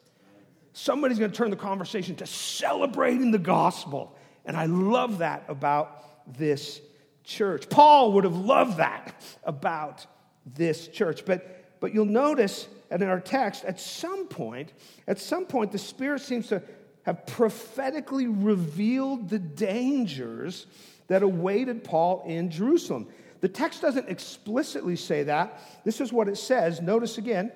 Somebody's 0.71 1.19
going 1.19 1.31
to 1.31 1.35
turn 1.35 1.49
the 1.49 1.57
conversation 1.57 2.15
to 2.17 2.25
celebrating 2.25 3.31
the 3.31 3.39
gospel. 3.39 4.15
And 4.45 4.55
I 4.55 4.65
love 4.65 5.17
that 5.17 5.43
about 5.49 6.37
this 6.37 6.79
church. 7.23 7.69
Paul 7.69 8.13
would 8.13 8.23
have 8.23 8.35
loved 8.35 8.77
that 8.77 9.23
about 9.43 10.05
this 10.45 10.87
church. 10.87 11.25
But, 11.25 11.79
but 11.81 11.93
you'll 11.93 12.05
notice 12.05 12.67
and 12.91 13.01
in 13.01 13.09
our 13.09 13.19
text, 13.19 13.65
at 13.65 13.79
some 13.79 14.27
point, 14.27 14.73
at 15.07 15.19
some 15.19 15.45
point, 15.45 15.71
the 15.71 15.77
Spirit 15.77 16.21
seems 16.21 16.47
to 16.47 16.61
have 17.03 17.25
prophetically 17.25 18.27
revealed 18.27 19.29
the 19.29 19.39
dangers 19.39 20.65
that 21.07 21.23
awaited 21.23 21.83
Paul 21.83 22.23
in 22.25 22.51
Jerusalem. 22.51 23.07
The 23.41 23.47
text 23.47 23.81
doesn't 23.81 24.09
explicitly 24.09 24.95
say 24.95 25.23
that. 25.23 25.61
This 25.83 26.01
is 26.01 26.11
what 26.11 26.27
it 26.27 26.37
says. 26.37 26.81
Notice 26.81 27.17
again, 27.17 27.51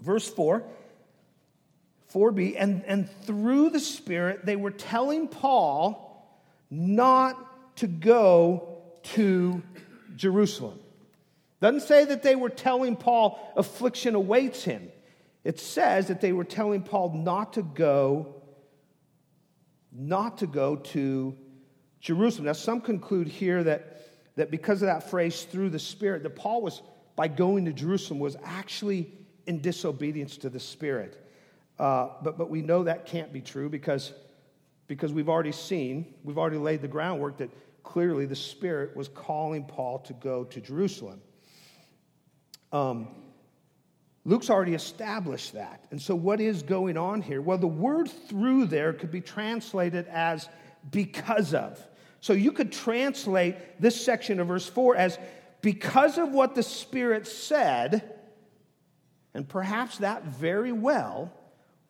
verse 0.00 0.28
4, 0.28 0.62
4b, 2.12 2.56
and, 2.58 2.84
and 2.84 3.10
through 3.22 3.70
the 3.70 3.80
Spirit, 3.80 4.44
they 4.44 4.56
were 4.56 4.70
telling 4.70 5.28
Paul 5.28 6.04
not 6.70 7.76
to 7.76 7.86
go 7.86 8.78
to 9.14 9.62
Jerusalem. 10.16 10.78
Doesn't 11.60 11.82
say 11.82 12.04
that 12.04 12.22
they 12.22 12.36
were 12.36 12.50
telling 12.50 12.96
Paul 12.96 13.52
affliction 13.56 14.14
awaits 14.14 14.62
him. 14.62 14.90
It 15.44 15.58
says 15.58 16.08
that 16.08 16.20
they 16.20 16.32
were 16.32 16.44
telling 16.44 16.82
Paul 16.82 17.14
not 17.14 17.54
to 17.54 17.62
go, 17.62 18.42
not 19.92 20.38
to 20.38 20.46
go 20.46 20.76
to 20.76 21.36
Jerusalem. 22.00 22.46
Now, 22.46 22.52
some 22.52 22.80
conclude 22.80 23.28
here 23.28 23.64
that, 23.64 24.02
that 24.36 24.50
because 24.50 24.82
of 24.82 24.86
that 24.86 25.10
phrase 25.10 25.44
through 25.44 25.70
the 25.70 25.78
Spirit, 25.78 26.22
that 26.22 26.36
Paul 26.36 26.62
was, 26.62 26.82
by 27.16 27.28
going 27.28 27.64
to 27.64 27.72
Jerusalem, 27.72 28.20
was 28.20 28.36
actually 28.44 29.12
in 29.46 29.60
disobedience 29.60 30.36
to 30.38 30.50
the 30.50 30.60
Spirit. 30.60 31.26
Uh, 31.78 32.10
but, 32.22 32.38
but 32.38 32.50
we 32.50 32.62
know 32.62 32.84
that 32.84 33.06
can't 33.06 33.32
be 33.32 33.40
true 33.40 33.68
because, 33.68 34.12
because 34.86 35.12
we've 35.12 35.28
already 35.28 35.52
seen, 35.52 36.14
we've 36.22 36.38
already 36.38 36.58
laid 36.58 36.82
the 36.82 36.88
groundwork 36.88 37.38
that 37.38 37.50
clearly 37.82 38.26
the 38.26 38.36
Spirit 38.36 38.94
was 38.96 39.08
calling 39.08 39.64
Paul 39.64 40.00
to 40.00 40.12
go 40.12 40.44
to 40.44 40.60
Jerusalem. 40.60 41.20
Um, 42.72 43.08
Luke's 44.24 44.50
already 44.50 44.74
established 44.74 45.54
that. 45.54 45.84
And 45.90 46.00
so, 46.00 46.14
what 46.14 46.40
is 46.40 46.62
going 46.62 46.96
on 46.96 47.22
here? 47.22 47.40
Well, 47.40 47.58
the 47.58 47.66
word 47.66 48.10
through 48.28 48.66
there 48.66 48.92
could 48.92 49.10
be 49.10 49.20
translated 49.20 50.06
as 50.08 50.48
because 50.90 51.54
of. 51.54 51.80
So, 52.20 52.34
you 52.34 52.52
could 52.52 52.70
translate 52.70 53.80
this 53.80 53.98
section 53.98 54.38
of 54.38 54.48
verse 54.48 54.68
4 54.68 54.96
as 54.96 55.18
because 55.62 56.18
of 56.18 56.30
what 56.30 56.54
the 56.54 56.62
Spirit 56.62 57.26
said, 57.26 58.16
and 59.34 59.48
perhaps 59.48 59.98
that 59.98 60.24
very 60.24 60.72
well 60.72 61.32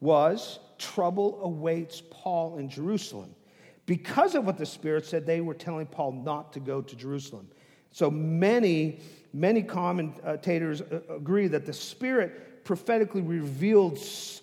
was 0.01 0.61
trouble 0.79 1.41
awaits 1.43 2.03
Paul 2.11 2.59
in 2.59 2.69
Jerusalem. 2.69 3.35
Because 3.85 4.35
of 4.35 4.45
what 4.45 4.59
the 4.59 4.67
Spirit 4.67 5.07
said, 5.07 5.27
they 5.27 5.41
were 5.41 5.55
telling 5.55 5.87
Paul 5.87 6.13
not 6.13 6.53
to 6.53 6.61
go 6.61 6.83
to 6.83 6.95
Jerusalem. 6.95 7.49
So 7.91 8.11
many 8.11 9.01
many 9.33 9.63
commentators 9.63 10.81
uh, 10.81 11.01
agree 11.09 11.49
that 11.49 11.67
the 11.67 11.73
Spirit 11.73 12.65
prophetically 12.65 13.23
revealed 13.23 13.97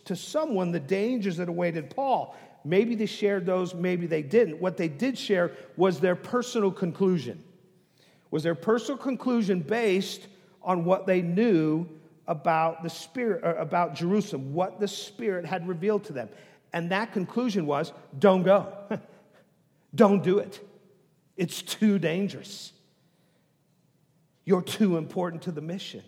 to 0.05 0.15
someone 0.15 0.71
the 0.71 0.79
dangers 0.79 1.37
that 1.37 1.49
awaited 1.49 1.89
Paul. 1.89 2.35
Maybe 2.63 2.95
they 2.95 3.05
shared 3.05 3.45
those, 3.45 3.75
maybe 3.75 4.07
they 4.07 4.23
didn't. 4.23 4.59
What 4.59 4.77
they 4.77 4.87
did 4.87 5.17
share 5.17 5.51
was 5.77 5.99
their 5.99 6.15
personal 6.15 6.71
conclusion. 6.71 7.43
Was 8.31 8.43
their 8.43 8.55
personal 8.55 8.97
conclusion 8.97 9.59
based 9.59 10.27
on 10.63 10.83
what 10.83 11.05
they 11.05 11.21
knew 11.21 11.87
about 12.27 12.81
the 12.81 12.89
Spirit, 12.89 13.43
about 13.43 13.93
Jerusalem, 13.93 14.53
what 14.53 14.79
the 14.79 14.87
Spirit 14.87 15.45
had 15.45 15.67
revealed 15.67 16.05
to 16.05 16.13
them. 16.13 16.29
And 16.73 16.89
that 16.89 17.13
conclusion 17.13 17.67
was 17.67 17.93
don't 18.17 18.41
go. 18.41 18.73
don't 19.95 20.23
do 20.23 20.39
it. 20.39 20.59
It's 21.37 21.61
too 21.61 21.99
dangerous. 21.99 22.73
You're 24.45 24.61
too 24.61 24.97
important 24.97 25.41
to 25.43 25.51
the 25.51 25.61
mission. 25.61 26.03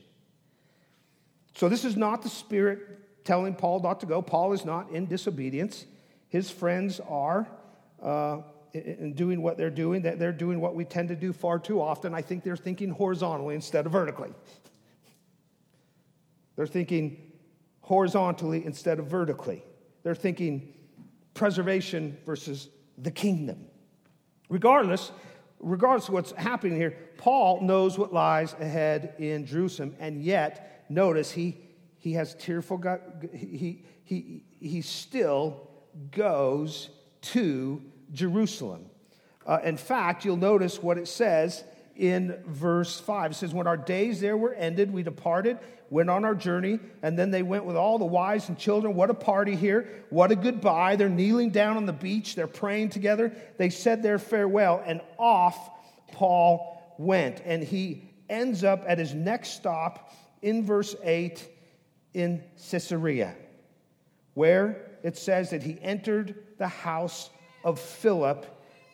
So, 1.56 1.70
this 1.70 1.84
is 1.84 1.98
not 1.98 2.22
the 2.22 2.30
Spirit 2.30 3.26
telling 3.26 3.56
Paul 3.56 3.82
not 3.82 4.00
to 4.02 4.06
go. 4.06 4.22
Paul 4.22 4.54
is 4.54 4.64
not 4.64 4.92
in 4.92 5.08
disobedience. 5.08 5.86
His 6.30 6.52
friends 6.52 7.02
are 7.10 7.48
uh, 8.02 8.42
in 8.74 9.14
doing 9.14 9.42
what 9.42 9.58
they're 9.58 9.72
doing. 9.72 10.04
That 10.04 10.20
they're 10.20 10.32
doing 10.32 10.62
what 10.62 10.76
we 10.76 10.86
tend 10.86 11.10
to 11.10 11.16
do 11.16 11.34
far 11.34 11.58
too 11.58 11.82
often. 11.82 12.14
I 12.14 12.22
think 12.22 12.44
they're 12.44 12.56
thinking 12.56 12.92
horizontally 12.92 13.56
instead 13.56 13.88
of 13.88 13.92
vertically. 13.92 14.32
They're 16.56 16.68
thinking 16.68 17.32
horizontally 17.82 18.66
instead 18.66 19.00
of 19.00 19.08
vertically. 19.08 19.64
They're 20.04 20.16
thinking 20.16 20.74
preservation 21.34 22.18
versus 22.26 22.70
the 22.98 23.12
kingdom. 23.12 23.66
Regardless, 24.50 25.12
regardless 25.60 26.08
of 26.08 26.14
what's 26.14 26.32
happening 26.34 26.78
here, 26.78 26.98
Paul 27.18 27.62
knows 27.62 27.98
what 27.98 28.14
lies 28.14 28.54
ahead 28.60 29.16
in 29.18 29.46
Jerusalem, 29.46 29.96
and 30.00 30.22
yet, 30.22 30.86
notice 30.90 31.32
he, 31.32 31.58
he 31.98 32.14
has 32.14 32.36
tearful, 32.36 32.82
he, 33.34 33.84
he, 34.04 34.44
he 34.60 34.82
still 34.82 35.68
goes 36.12 36.90
to 37.22 37.82
Jerusalem. 38.12 38.86
Uh, 39.46 39.60
in 39.64 39.78
fact, 39.78 40.26
you'll 40.26 40.38
notice 40.38 40.82
what 40.82 40.98
it 40.98 41.08
says 41.08 41.64
in 41.96 42.38
verse 42.46 43.00
5. 43.00 43.32
It 43.32 43.34
says, 43.36 43.54
When 43.54 43.68
our 43.68 43.78
days 43.78 44.20
there 44.20 44.38
were 44.38 44.54
ended, 44.54 44.92
we 44.92 45.04
departed, 45.04 45.58
went 45.90 46.10
on 46.10 46.26
our 46.26 46.36
journey, 46.36 46.80
and 47.02 47.18
then 47.18 47.32
they 47.32 47.44
went 47.44 47.66
with 47.66 47.76
all 47.76 47.98
the 47.98 48.06
wives 48.06 48.50
and 48.50 48.58
children. 48.58 48.96
What 48.96 49.10
a 49.10 49.14
party 49.14 49.56
here. 49.56 50.04
What 50.10 50.32
a 50.32 50.36
goodbye. 50.36 50.96
They're 50.96 51.10
kneeling 51.10 51.52
down 51.52 51.78
on 51.78 51.86
the 51.86 51.94
beach, 51.94 52.36
they're 52.36 52.48
praying 52.48 52.90
together. 52.90 53.34
They 53.58 53.70
said 53.70 54.04
their 54.04 54.20
farewell, 54.20 54.84
and 54.86 55.02
off 55.18 55.70
Paul 56.12 56.96
went. 56.98 57.42
And 57.46 57.64
he 57.64 58.10
ends 58.30 58.64
up 58.64 58.84
at 58.88 58.98
his 58.98 59.14
next 59.14 59.52
stop 59.52 60.14
in 60.42 60.66
verse 60.66 60.96
8 61.04 61.48
in 62.14 62.44
Caesarea, 62.72 63.36
where 64.34 64.92
it 65.04 65.18
says 65.18 65.52
that 65.52 65.64
he 65.64 65.78
entered 65.82 66.36
the 66.58 66.68
house 66.68 67.30
of 67.64 67.80
Philip 67.80 68.46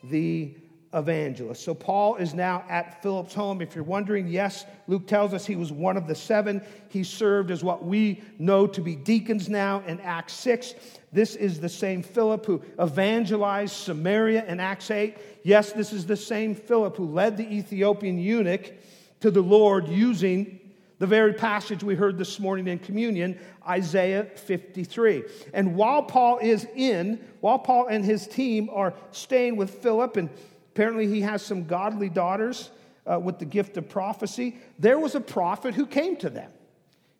the 0.04 0.54
evangelist. 0.94 1.62
So 1.64 1.74
Paul 1.74 2.16
is 2.16 2.34
now 2.34 2.64
at 2.68 3.02
Philip's 3.02 3.34
home. 3.34 3.60
If 3.60 3.74
you're 3.74 3.84
wondering, 3.84 4.28
yes, 4.28 4.64
Luke 4.86 5.06
tells 5.06 5.34
us 5.34 5.44
he 5.44 5.56
was 5.56 5.72
one 5.72 5.96
of 5.96 6.06
the 6.06 6.14
seven. 6.14 6.62
He 6.88 7.04
served 7.04 7.50
as 7.50 7.64
what 7.64 7.84
we 7.84 8.22
know 8.38 8.66
to 8.68 8.80
be 8.80 8.94
deacons 8.94 9.48
now 9.48 9.82
in 9.86 10.00
Acts 10.00 10.34
6. 10.34 10.74
This 11.12 11.36
is 11.36 11.60
the 11.60 11.68
same 11.68 12.02
Philip 12.02 12.46
who 12.46 12.62
evangelized 12.80 13.74
Samaria 13.74 14.44
in 14.46 14.60
Acts 14.60 14.90
8. 14.90 15.16
Yes, 15.42 15.72
this 15.72 15.92
is 15.92 16.06
the 16.06 16.16
same 16.16 16.54
Philip 16.54 16.96
who 16.96 17.06
led 17.06 17.36
the 17.36 17.52
Ethiopian 17.52 18.18
eunuch 18.18 18.72
to 19.20 19.30
the 19.30 19.42
Lord 19.42 19.88
using 19.88 20.60
the 20.98 21.06
very 21.06 21.32
passage 21.32 21.82
we 21.82 21.94
heard 21.94 22.16
this 22.16 22.38
morning 22.38 22.68
in 22.68 22.78
communion, 22.78 23.38
Isaiah 23.68 24.24
53. 24.24 25.24
And 25.52 25.74
while 25.74 26.02
Paul 26.02 26.38
is 26.38 26.66
in, 26.76 27.22
while 27.40 27.58
Paul 27.58 27.88
and 27.88 28.04
his 28.04 28.26
team 28.26 28.70
are 28.72 28.94
staying 29.10 29.56
with 29.56 29.70
Philip 29.82 30.16
and 30.16 30.30
Apparently, 30.74 31.06
he 31.06 31.20
has 31.20 31.40
some 31.40 31.66
godly 31.66 32.08
daughters 32.08 32.72
uh, 33.06 33.16
with 33.16 33.38
the 33.38 33.44
gift 33.44 33.76
of 33.76 33.88
prophecy. 33.88 34.56
There 34.76 34.98
was 34.98 35.14
a 35.14 35.20
prophet 35.20 35.72
who 35.72 35.86
came 35.86 36.16
to 36.16 36.28
them. 36.28 36.50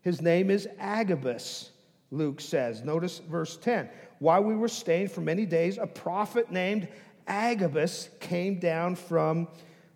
His 0.01 0.21
name 0.21 0.51
is 0.51 0.67
Agabus, 0.77 1.71
Luke 2.11 2.41
says. 2.41 2.83
Notice 2.83 3.19
verse 3.19 3.55
10. 3.55 3.89
While 4.19 4.43
we 4.43 4.57
were 4.57 4.67
staying 4.67 5.07
for 5.07 5.21
many 5.21 5.45
days, 5.45 5.77
a 5.77 5.87
prophet 5.87 6.51
named 6.51 6.89
Agabus 7.27 8.09
came 8.19 8.59
down 8.59 8.97
from 8.97 9.47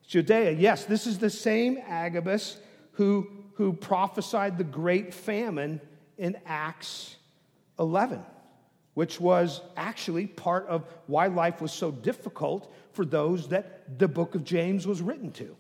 Judea. 0.08 0.52
Yes, 0.52 0.86
this 0.86 1.06
is 1.06 1.20
the 1.20 1.30
same 1.30 1.80
Agabus 1.86 2.62
who, 2.94 3.30
who 3.56 3.74
prophesied 3.74 4.58
the 4.58 4.64
great 4.64 5.14
famine 5.14 5.82
in 6.18 6.38
Acts 6.46 7.18
11 7.78 8.24
which 9.00 9.18
was 9.18 9.62
actually 9.78 10.28
part 10.28 10.68
of 10.68 10.84
why 11.08 11.28
life 11.28 11.62
was 11.62 11.72
so 11.72 11.90
difficult 11.90 12.70
for 12.92 13.06
those 13.06 13.48
that 13.48 13.98
the 13.98 14.10
book 14.10 14.36
of 14.36 14.44
James 14.44 14.86
was 14.86 15.02
written 15.02 15.32
to. 15.32 15.56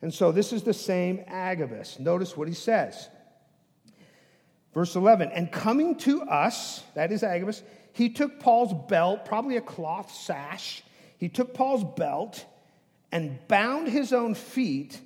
And 0.00 0.14
so 0.14 0.30
this 0.30 0.52
is 0.52 0.62
the 0.62 0.72
same 0.72 1.24
Agabus. 1.26 1.98
Notice 1.98 2.36
what 2.36 2.46
he 2.46 2.54
says. 2.54 3.08
Verse 4.72 4.94
11, 4.94 5.32
and 5.32 5.50
coming 5.50 5.96
to 5.96 6.22
us, 6.22 6.84
that 6.94 7.10
is 7.10 7.24
Agabus, 7.24 7.64
he 7.92 8.10
took 8.10 8.38
Paul's 8.38 8.72
belt, 8.88 9.24
probably 9.24 9.56
a 9.56 9.60
cloth 9.60 10.14
sash. 10.14 10.84
He 11.18 11.28
took 11.28 11.52
Paul's 11.52 11.82
belt 11.98 12.44
and 13.10 13.40
bound 13.48 13.88
his 13.88 14.12
own 14.12 14.36
feet 14.36 15.00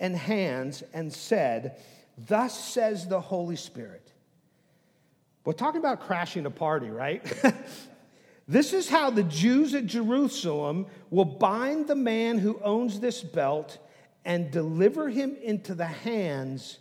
and 0.00 0.16
hands 0.16 0.82
and 0.94 1.12
said, 1.12 1.78
Thus 2.16 2.58
says 2.58 3.06
the 3.06 3.20
Holy 3.20 3.56
Spirit 3.56 4.05
we're 5.46 5.52
talking 5.52 5.78
about 5.78 6.00
crashing 6.00 6.44
a 6.44 6.50
party, 6.50 6.90
right? 6.90 7.22
this 8.48 8.72
is 8.72 8.88
how 8.88 9.10
the 9.10 9.22
Jews 9.22 9.74
at 9.74 9.86
Jerusalem 9.86 10.86
will 11.08 11.24
bind 11.24 11.86
the 11.86 11.94
man 11.94 12.38
who 12.38 12.60
owns 12.62 12.98
this 12.98 13.22
belt 13.22 13.78
and 14.24 14.50
deliver 14.50 15.08
him 15.08 15.36
into 15.40 15.76
the 15.76 15.86
hands 15.86 16.78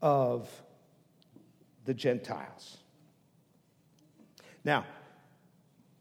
of 0.00 0.50
the 1.84 1.92
Gentiles. 1.92 2.78
Now, 4.64 4.86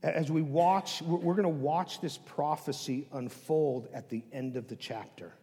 as 0.01 0.31
we 0.31 0.41
watch, 0.41 1.01
we're 1.01 1.33
going 1.33 1.43
to 1.43 1.49
watch 1.49 1.99
this 1.99 2.17
prophecy 2.17 3.09
unfold 3.11 3.89
at 3.93 4.09
the 4.09 4.23
end 4.31 4.55
of 4.55 4.69
the 4.69 4.77
chapter. 4.77 5.33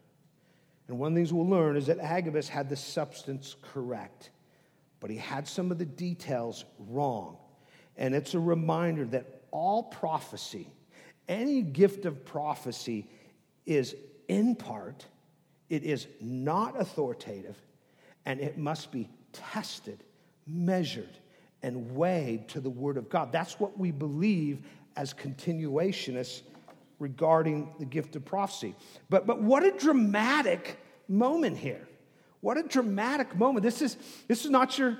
And 0.87 0.97
one 0.97 1.11
of 1.11 1.15
the 1.15 1.19
things 1.19 1.31
we'll 1.31 1.47
learn 1.47 1.77
is 1.77 1.85
that 1.87 1.99
Agabus 1.99 2.49
had 2.49 2.69
the 2.69 2.75
substance 2.75 3.55
correct, 3.61 4.31
but 5.05 5.11
he 5.11 5.17
had 5.17 5.47
some 5.47 5.69
of 5.69 5.77
the 5.77 5.85
details 5.85 6.65
wrong. 6.89 7.37
And 7.95 8.15
it's 8.15 8.33
a 8.33 8.39
reminder 8.39 9.05
that 9.05 9.43
all 9.51 9.83
prophecy, 9.83 10.67
any 11.27 11.61
gift 11.61 12.05
of 12.05 12.25
prophecy, 12.25 13.07
is 13.67 13.95
in 14.27 14.55
part, 14.55 15.05
it 15.69 15.83
is 15.83 16.07
not 16.21 16.81
authoritative, 16.81 17.55
and 18.25 18.39
it 18.39 18.57
must 18.57 18.91
be 18.91 19.07
tested, 19.31 20.03
measured, 20.47 21.19
and 21.61 21.95
weighed 21.95 22.47
to 22.49 22.59
the 22.59 22.71
Word 22.71 22.97
of 22.97 23.07
God. 23.07 23.31
That's 23.31 23.59
what 23.59 23.77
we 23.77 23.91
believe 23.91 24.65
as 24.95 25.13
continuationists 25.13 26.41
regarding 26.97 27.75
the 27.77 27.85
gift 27.85 28.15
of 28.15 28.25
prophecy. 28.25 28.73
But, 29.11 29.27
but 29.27 29.39
what 29.39 29.63
a 29.63 29.69
dramatic 29.69 30.79
moment 31.07 31.57
here. 31.57 31.87
What 32.41 32.57
a 32.57 32.63
dramatic 32.63 33.35
moment. 33.35 33.63
This 33.63 33.81
is, 33.81 33.97
this 34.27 34.45
is 34.45 34.51
not 34.51 34.77
your, 34.77 34.97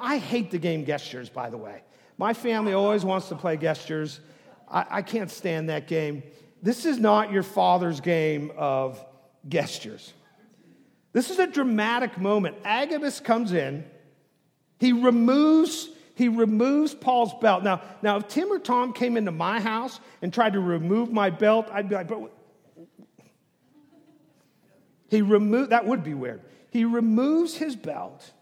I 0.00 0.18
hate 0.18 0.50
the 0.50 0.58
game 0.58 0.84
gestures, 0.84 1.28
by 1.28 1.50
the 1.50 1.58
way. 1.58 1.82
My 2.18 2.32
family 2.32 2.72
always 2.72 3.04
wants 3.04 3.28
to 3.28 3.34
play 3.34 3.56
gestures. 3.56 4.20
I, 4.70 4.86
I 4.90 5.02
can't 5.02 5.30
stand 5.30 5.68
that 5.68 5.86
game. 5.86 6.22
This 6.62 6.86
is 6.86 6.98
not 6.98 7.30
your 7.30 7.42
father's 7.42 8.00
game 8.00 8.50
of 8.56 9.04
gestures. 9.46 10.12
This 11.12 11.30
is 11.30 11.38
a 11.38 11.46
dramatic 11.46 12.18
moment. 12.18 12.56
Agabus 12.64 13.20
comes 13.20 13.52
in, 13.52 13.84
he 14.78 14.92
removes 14.92 15.88
he 16.16 16.28
removes 16.28 16.94
Paul's 16.94 17.34
belt. 17.42 17.62
Now, 17.62 17.82
now 18.00 18.16
if 18.16 18.28
Tim 18.28 18.50
or 18.50 18.58
Tom 18.58 18.94
came 18.94 19.18
into 19.18 19.30
my 19.32 19.60
house 19.60 20.00
and 20.22 20.32
tried 20.32 20.54
to 20.54 20.60
remove 20.60 21.12
my 21.12 21.28
belt, 21.28 21.68
I'd 21.70 21.90
be 21.90 21.94
like, 21.94 22.08
but 22.08 22.32
he 25.10 25.20
removed 25.20 25.70
that 25.70 25.86
would 25.86 26.02
be 26.02 26.14
weird. 26.14 26.40
He 26.76 26.84
removes 26.84 27.56
his 27.56 27.74
belt. 27.74 28.32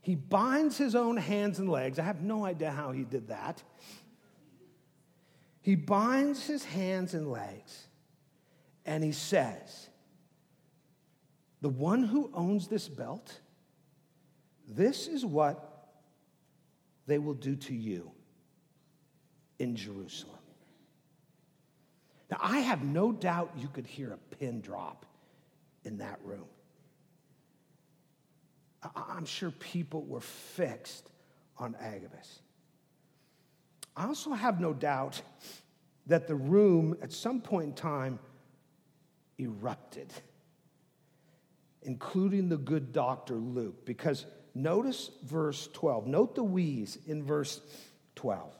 He 0.00 0.14
binds 0.14 0.78
his 0.78 0.94
own 0.94 1.18
hands 1.18 1.58
and 1.58 1.68
legs. 1.68 1.98
I 1.98 2.04
have 2.04 2.22
no 2.22 2.46
idea 2.46 2.70
how 2.70 2.90
he 2.90 3.04
did 3.04 3.28
that. 3.28 3.62
He 5.60 5.74
binds 5.74 6.46
his 6.46 6.64
hands 6.64 7.12
and 7.12 7.30
legs 7.30 7.86
and 8.86 9.04
he 9.04 9.12
says, 9.12 9.90
The 11.60 11.68
one 11.68 12.02
who 12.02 12.30
owns 12.32 12.68
this 12.68 12.88
belt 12.88 13.38
this 14.66 15.06
is 15.06 15.22
what 15.22 15.90
they 17.06 17.18
will 17.18 17.34
do 17.34 17.56
to 17.56 17.74
you 17.74 18.10
in 19.58 19.76
Jerusalem. 19.76 20.38
Now, 22.30 22.38
I 22.40 22.60
have 22.60 22.82
no 22.82 23.12
doubt 23.12 23.52
you 23.58 23.68
could 23.68 23.86
hear 23.86 24.12
a 24.12 24.36
pin 24.36 24.62
drop 24.62 25.04
in 25.84 25.98
that 25.98 26.18
room. 26.24 26.46
I'm 28.94 29.24
sure 29.24 29.50
people 29.50 30.02
were 30.04 30.20
fixed 30.20 31.10
on 31.56 31.74
Agabus. 31.80 32.40
I 33.96 34.06
also 34.06 34.32
have 34.32 34.60
no 34.60 34.72
doubt 34.72 35.20
that 36.06 36.28
the 36.28 36.36
room 36.36 36.96
at 37.02 37.12
some 37.12 37.40
point 37.40 37.64
in 37.66 37.72
time 37.74 38.18
erupted, 39.38 40.12
including 41.82 42.48
the 42.48 42.56
good 42.56 42.92
doctor 42.92 43.34
Luke, 43.34 43.84
because 43.84 44.26
Notice 44.58 45.10
verse 45.24 45.68
12. 45.72 46.08
Note 46.08 46.34
the 46.34 46.42
wheeze 46.42 46.98
in 47.06 47.22
verse 47.22 47.60
12. 48.16 48.52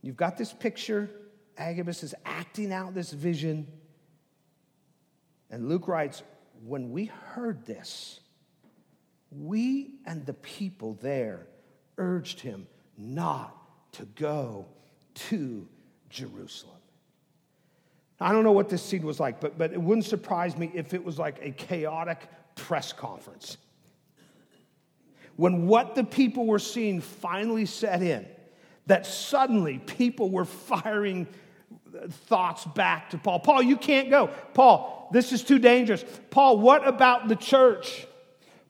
You've 0.00 0.16
got 0.16 0.38
this 0.38 0.52
picture. 0.52 1.10
Agabus 1.58 2.02
is 2.02 2.14
acting 2.24 2.72
out 2.72 2.94
this 2.94 3.12
vision. 3.12 3.66
And 5.50 5.68
Luke 5.68 5.88
writes, 5.88 6.22
When 6.64 6.90
we 6.90 7.06
heard 7.06 7.64
this, 7.64 8.20
we 9.30 9.94
and 10.06 10.24
the 10.26 10.34
people 10.34 10.98
there 11.00 11.46
urged 11.96 12.40
him 12.40 12.66
not 12.96 13.54
to 13.92 14.04
go 14.04 14.66
to 15.14 15.68
Jerusalem. 16.10 16.74
I 18.20 18.32
don't 18.32 18.42
know 18.42 18.52
what 18.52 18.68
this 18.68 18.82
scene 18.82 19.06
was 19.06 19.20
like, 19.20 19.40
but, 19.40 19.58
but 19.58 19.72
it 19.72 19.80
wouldn't 19.80 20.06
surprise 20.06 20.56
me 20.56 20.70
if 20.74 20.92
it 20.92 21.04
was 21.04 21.18
like 21.18 21.38
a 21.40 21.52
chaotic 21.52 22.28
press 22.56 22.92
conference. 22.92 23.58
When 25.36 25.68
what 25.68 25.94
the 25.94 26.02
people 26.02 26.46
were 26.46 26.58
seeing 26.58 27.00
finally 27.00 27.64
set 27.64 28.02
in, 28.02 28.26
that 28.86 29.06
suddenly 29.06 29.78
people 29.78 30.30
were 30.30 30.44
firing 30.44 31.28
thoughts 32.10 32.64
back 32.64 33.10
to 33.10 33.18
Paul. 33.18 33.40
Paul, 33.40 33.62
you 33.62 33.76
can't 33.76 34.10
go. 34.10 34.28
Paul, 34.54 35.08
this 35.12 35.32
is 35.32 35.42
too 35.42 35.58
dangerous. 35.58 36.04
Paul, 36.30 36.58
what 36.58 36.86
about 36.86 37.28
the 37.28 37.36
church? 37.36 38.06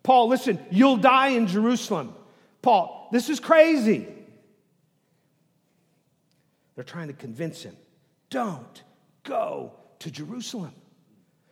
Paul, 0.02 0.28
listen, 0.28 0.58
you'll 0.70 0.96
die 0.96 1.28
in 1.28 1.46
Jerusalem. 1.46 2.14
Paul, 2.62 3.08
this 3.12 3.28
is 3.28 3.40
crazy. 3.40 4.06
They're 6.74 6.84
trying 6.84 7.08
to 7.08 7.14
convince 7.14 7.62
him 7.62 7.76
don't 8.30 8.82
go 9.24 9.72
to 10.00 10.10
Jerusalem. 10.10 10.74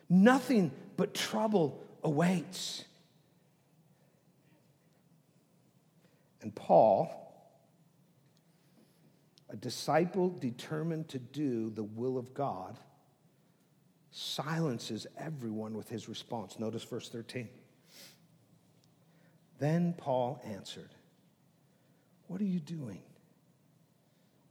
Nothing 0.09 0.71
but 0.95 1.13
trouble 1.13 1.83
awaits. 2.03 2.83
And 6.41 6.53
Paul, 6.55 7.26
a 9.49 9.55
disciple 9.55 10.29
determined 10.29 11.07
to 11.09 11.19
do 11.19 11.69
the 11.69 11.83
will 11.83 12.17
of 12.17 12.33
God, 12.33 12.77
silences 14.11 15.07
everyone 15.17 15.75
with 15.75 15.89
his 15.89 16.09
response. 16.09 16.59
Notice 16.59 16.83
verse 16.83 17.09
13. 17.09 17.47
Then 19.59 19.93
Paul 19.97 20.41
answered, 20.45 20.89
What 22.27 22.41
are 22.41 22.45
you 22.45 22.59
doing? 22.59 23.01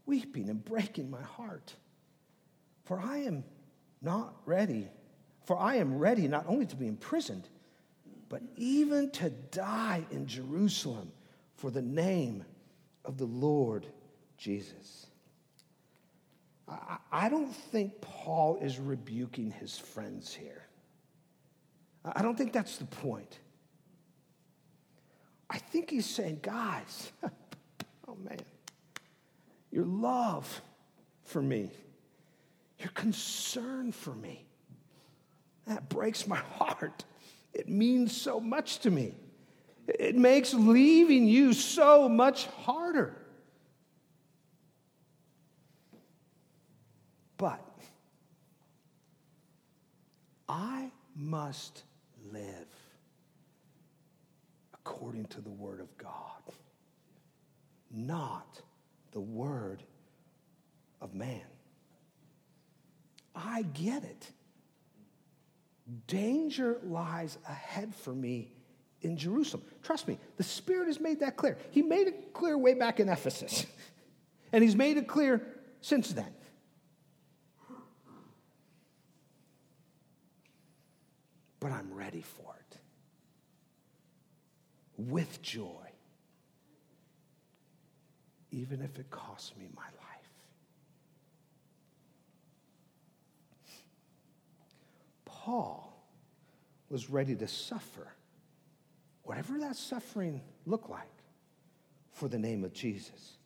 Weeping 0.05 0.49
and 0.49 0.65
breaking 0.65 1.11
my 1.11 1.23
heart, 1.23 1.75
for 2.85 3.01
I 3.01 3.19
am 3.19 3.45
not 4.01 4.35
ready 4.45 4.89
for 5.47 5.57
I 5.57 5.77
am 5.77 5.97
ready 5.97 6.27
not 6.27 6.45
only 6.49 6.67
to 6.67 6.77
be 6.77 6.89
imprisoned, 6.89 7.49
but 8.29 8.43
even 8.57 9.11
to 9.13 9.31
die 9.31 10.05
in 10.11 10.27
Jerusalem 10.27 11.13
for 11.55 11.71
the 11.71 11.83
name 11.83 12.45
of 13.05 13.17
the 13.17 13.27
Lord 13.27 13.87
Jesus. 14.37 15.07
I, 17.13 17.29
don't 17.29 17.55
think 17.55 18.01
Paul 18.01 18.59
is 18.61 18.79
rebuking 18.79 19.53
his 19.53 19.79
friends 19.79 20.35
here. 20.35 20.67
I 22.05 22.23
don't 22.23 22.37
think 22.37 22.53
that's 22.53 22.79
the 22.79 22.87
point. 22.87 23.39
I 25.49 25.59
think 25.59 25.91
he's 25.91 26.07
saying, 26.07 26.41
guys, 26.43 27.13
oh 28.09 28.17
man, 28.17 28.41
your 29.71 29.85
love 29.85 30.61
for 31.23 31.41
me, 31.41 31.71
your 32.81 32.91
concern 32.91 33.93
for 33.93 34.15
me, 34.15 34.45
that 35.67 35.89
breaks 35.89 36.27
my 36.27 36.37
heart. 36.59 37.05
It 37.55 37.69
means 37.69 38.15
so 38.15 38.41
much 38.41 38.81
to 38.81 38.91
me. 38.91 39.15
It 39.87 40.17
makes 40.17 40.53
leaving 40.53 41.27
you 41.27 41.53
so 41.53 42.09
much 42.09 42.47
harder. 42.47 43.17
But 47.39 47.61
I 50.49 50.91
must 51.27 51.83
live 52.33 52.67
according 54.73 55.27
to 55.27 55.41
the 55.41 55.51
Word 55.51 55.81
of 55.81 55.97
God, 55.99 56.43
not 57.91 58.63
the 59.11 59.21
Word 59.21 59.83
of 61.01 61.15
man. 61.15 61.43
I 63.35 63.63
get 63.63 64.05
it. 64.05 64.31
Danger 66.07 66.79
lies 66.85 67.39
ahead 67.49 67.95
for 67.95 68.15
me 68.15 68.53
in 69.03 69.17
Jerusalem. 69.17 69.65
Trust 69.83 70.09
me, 70.09 70.19
the 70.37 70.43
Spirit 70.45 70.87
has 70.87 71.01
made 71.01 71.21
that 71.21 71.37
clear. 71.37 71.59
He 71.71 71.83
made 71.83 72.07
it 72.07 72.33
clear 72.33 72.57
way 72.57 72.75
back 72.75 73.01
in 73.01 73.09
Ephesus, 73.09 73.67
and 74.53 74.63
He's 74.63 74.77
made 74.77 74.97
it 74.97 75.09
clear 75.09 75.43
since 75.81 76.13
then. 76.13 76.33
But 81.67 81.73
I'm 81.73 81.93
ready 81.93 82.23
for 82.23 82.55
it 82.61 82.79
with 84.97 85.43
joy, 85.43 85.89
even 88.53 88.81
if 88.81 89.01
it 89.01 89.11
costs 89.11 89.53
me 89.59 89.67
my 89.75 89.83
life. 89.83 90.31
Paul 95.25 96.07
was 96.89 97.11
ready 97.11 97.35
to 97.35 97.49
suffer, 97.49 98.13
whatever 99.25 99.59
that 99.59 99.75
suffering 99.75 100.43
looked 100.67 100.89
like, 100.89 101.03
for 102.13 102.29
the 102.29 102.39
name 102.39 102.63
of 102.63 102.73
Jesus. 102.73 103.39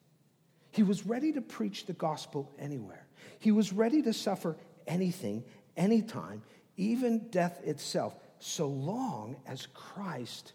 He 0.72 0.82
was 0.82 1.06
ready 1.06 1.32
to 1.32 1.40
preach 1.40 1.86
the 1.86 1.94
gospel 1.94 2.52
anywhere. 2.58 3.06
He 3.38 3.50
was 3.50 3.72
ready 3.72 4.02
to 4.02 4.12
suffer 4.12 4.58
anything, 4.86 5.42
anytime, 5.74 6.42
even 6.80 7.28
death 7.30 7.60
itself, 7.64 8.14
so 8.38 8.66
long 8.66 9.36
as 9.46 9.66
Christ 9.74 10.54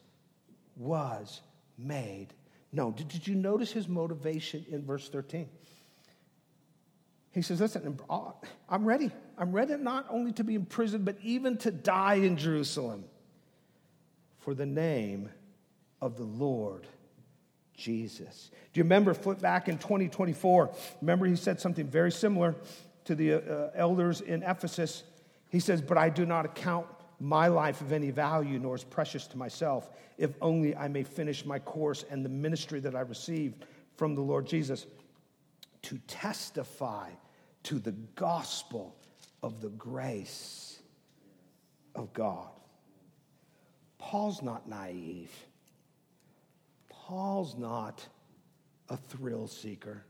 was 0.75 1.41
made 1.77 2.33
known. 2.71 2.93
Did, 2.93 3.07
did 3.07 3.27
you 3.27 3.35
notice 3.35 3.71
his 3.71 3.87
motivation 3.87 4.65
in 4.69 4.83
verse 4.83 5.07
13? 5.07 5.47
He 7.31 7.41
says, 7.41 7.61
Listen, 7.61 7.99
I'm 8.69 8.85
ready. 8.85 9.11
I'm 9.37 9.51
ready 9.51 9.75
not 9.77 10.07
only 10.09 10.31
to 10.33 10.43
be 10.43 10.55
imprisoned, 10.55 11.05
but 11.05 11.17
even 11.21 11.57
to 11.59 11.71
die 11.71 12.15
in 12.15 12.37
Jerusalem 12.37 13.05
for 14.39 14.53
the 14.53 14.65
name 14.65 15.29
of 16.01 16.17
the 16.17 16.23
Lord 16.23 16.87
Jesus. 17.75 18.51
Do 18.73 18.79
you 18.79 18.83
remember, 18.83 19.13
foot 19.13 19.41
back 19.41 19.67
in 19.67 19.77
2024? 19.77 20.71
Remember, 21.01 21.25
he 21.25 21.35
said 21.35 21.59
something 21.59 21.87
very 21.87 22.11
similar 22.11 22.55
to 23.05 23.15
the 23.15 23.33
uh, 23.33 23.71
elders 23.75 24.21
in 24.21 24.41
Ephesus. 24.43 25.03
He 25.55 25.61
says, 25.61 25.81
But 25.81 25.97
I 25.97 26.09
do 26.09 26.25
not 26.25 26.43
account 26.43 26.85
my 27.17 27.47
life 27.47 27.79
of 27.79 27.93
any 27.93 28.11
value, 28.11 28.59
nor 28.59 28.75
is 28.75 28.83
precious 28.83 29.25
to 29.27 29.37
myself, 29.37 29.89
if 30.17 30.31
only 30.41 30.75
I 30.75 30.89
may 30.89 31.03
finish 31.03 31.45
my 31.45 31.59
course 31.59 32.03
and 32.11 32.25
the 32.25 32.29
ministry 32.29 32.81
that 32.81 32.93
I 32.93 32.99
received 32.99 33.63
from 33.95 34.15
the 34.15 34.21
Lord 34.21 34.45
Jesus 34.45 34.85
to 35.83 35.97
testify 36.07 37.09
to 37.63 37.79
the 37.79 37.93
gospel 38.15 38.97
of 39.41 39.61
the 39.61 39.69
grace 39.69 40.81
of 41.95 42.11
God. 42.11 42.49
Paul's 43.97 44.41
not 44.41 44.67
naive. 44.67 45.31
Paul's 46.89 47.55
not 47.57 48.05
a 48.89 48.97
thrill 48.97 49.47
seeker. 49.47 50.03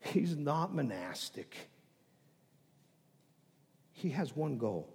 He's 0.00 0.36
not 0.36 0.74
monastic. 0.74 1.56
He 3.94 4.10
has 4.10 4.36
one 4.36 4.58
goal 4.58 4.94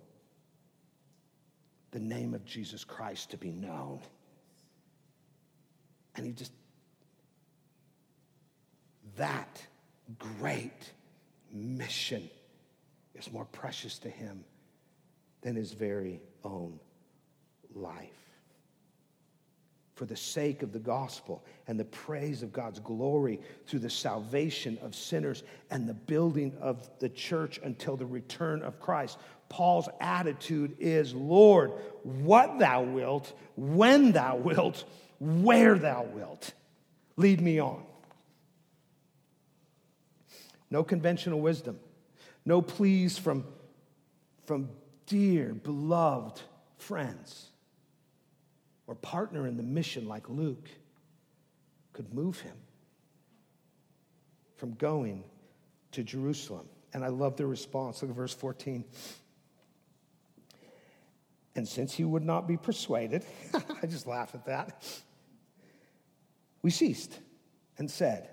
the 1.91 1.99
name 1.99 2.33
of 2.33 2.45
Jesus 2.45 2.83
Christ 2.83 3.31
to 3.31 3.37
be 3.37 3.51
known. 3.51 3.99
And 6.15 6.25
he 6.25 6.31
just, 6.31 6.51
that 9.17 9.65
great 10.39 10.91
mission 11.51 12.29
is 13.15 13.31
more 13.31 13.45
precious 13.45 13.97
to 13.99 14.09
him 14.09 14.43
than 15.41 15.55
his 15.55 15.71
very 15.71 16.21
own 16.43 16.79
life. 17.73 18.28
For 19.99 20.05
the 20.05 20.15
sake 20.15 20.63
of 20.63 20.71
the 20.71 20.79
gospel 20.79 21.43
and 21.67 21.77
the 21.77 21.83
praise 21.83 22.41
of 22.41 22.53
God's 22.53 22.79
glory 22.79 23.41
through 23.67 23.79
the 23.79 23.89
salvation 23.89 24.77
of 24.81 24.95
sinners 24.95 25.43
and 25.71 25.89
the 25.89 25.93
building 25.93 26.55
of 26.61 26.89
the 26.99 27.09
church 27.09 27.59
until 27.61 27.97
the 27.97 28.05
return 28.05 28.61
of 28.61 28.79
Christ. 28.79 29.17
Paul's 29.49 29.89
attitude 29.99 30.77
is 30.79 31.13
Lord, 31.13 31.73
what 32.03 32.59
thou 32.59 32.81
wilt, 32.83 33.33
when 33.57 34.13
thou 34.13 34.37
wilt, 34.37 34.85
where 35.19 35.77
thou 35.77 36.03
wilt, 36.03 36.53
lead 37.17 37.41
me 37.41 37.59
on. 37.59 37.83
No 40.71 40.81
conventional 40.81 41.41
wisdom, 41.41 41.77
no 42.45 42.61
pleas 42.61 43.17
from, 43.17 43.43
from 44.45 44.69
dear, 45.07 45.53
beloved 45.53 46.39
friends 46.77 47.49
or 48.89 48.95
partner 48.95 49.45
in 49.45 49.55
the 49.55 49.61
mission 49.61 50.07
like 50.07 50.27
Luke 50.27 50.67
could 51.93 52.11
move 52.11 52.39
him 52.39 52.57
from 54.55 54.73
going 54.73 55.23
to 55.91 56.03
Jerusalem. 56.03 56.67
And 56.91 57.05
I 57.05 57.09
love 57.09 57.37
the 57.37 57.45
response. 57.45 58.01
Look 58.01 58.09
at 58.09 58.17
verse 58.17 58.33
14. 58.33 58.83
And 61.55 61.67
since 61.67 61.93
he 61.93 62.03
would 62.03 62.25
not 62.25 62.47
be 62.47 62.57
persuaded, 62.57 63.23
I 63.83 63.85
just 63.85 64.07
laugh 64.07 64.33
at 64.33 64.47
that, 64.47 64.83
we 66.63 66.71
ceased 66.71 67.13
and 67.77 67.91
said, 67.91 68.27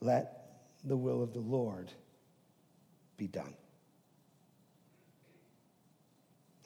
Let 0.00 0.60
the 0.84 0.96
will 0.96 1.20
of 1.20 1.32
the 1.32 1.40
Lord 1.40 1.90
be 3.16 3.26
done. 3.26 3.54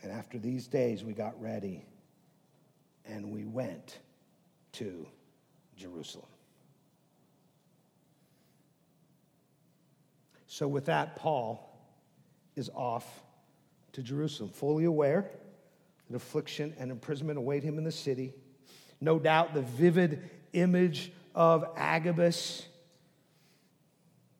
And 0.02 0.12
after 0.12 0.38
these 0.38 0.68
days, 0.68 1.02
we 1.02 1.14
got 1.14 1.40
ready 1.40 1.86
and 3.10 3.30
we 3.30 3.44
went 3.44 3.98
to 4.72 5.06
Jerusalem. 5.76 6.28
So, 10.46 10.68
with 10.68 10.86
that, 10.86 11.16
Paul 11.16 11.66
is 12.56 12.70
off 12.74 13.06
to 13.92 14.02
Jerusalem, 14.02 14.50
fully 14.50 14.84
aware 14.84 15.30
that 16.08 16.16
affliction 16.16 16.74
and 16.78 16.90
imprisonment 16.90 17.38
await 17.38 17.62
him 17.62 17.78
in 17.78 17.84
the 17.84 17.92
city. 17.92 18.32
No 19.00 19.18
doubt 19.18 19.54
the 19.54 19.62
vivid 19.62 20.28
image 20.52 21.12
of 21.34 21.64
Agabus 21.76 22.66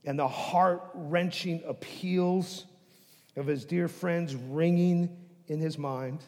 and 0.05 0.19
the 0.19 0.29
heart 0.29 0.83
wrenching 0.95 1.63
appeals 1.67 2.67
of 3.37 3.47
his 3.47 3.65
dear 3.65 3.89
friends 3.89 4.35
ringing 4.35 5.17
in 5.47 5.61
his 5.61 5.79
mind. 5.79 6.25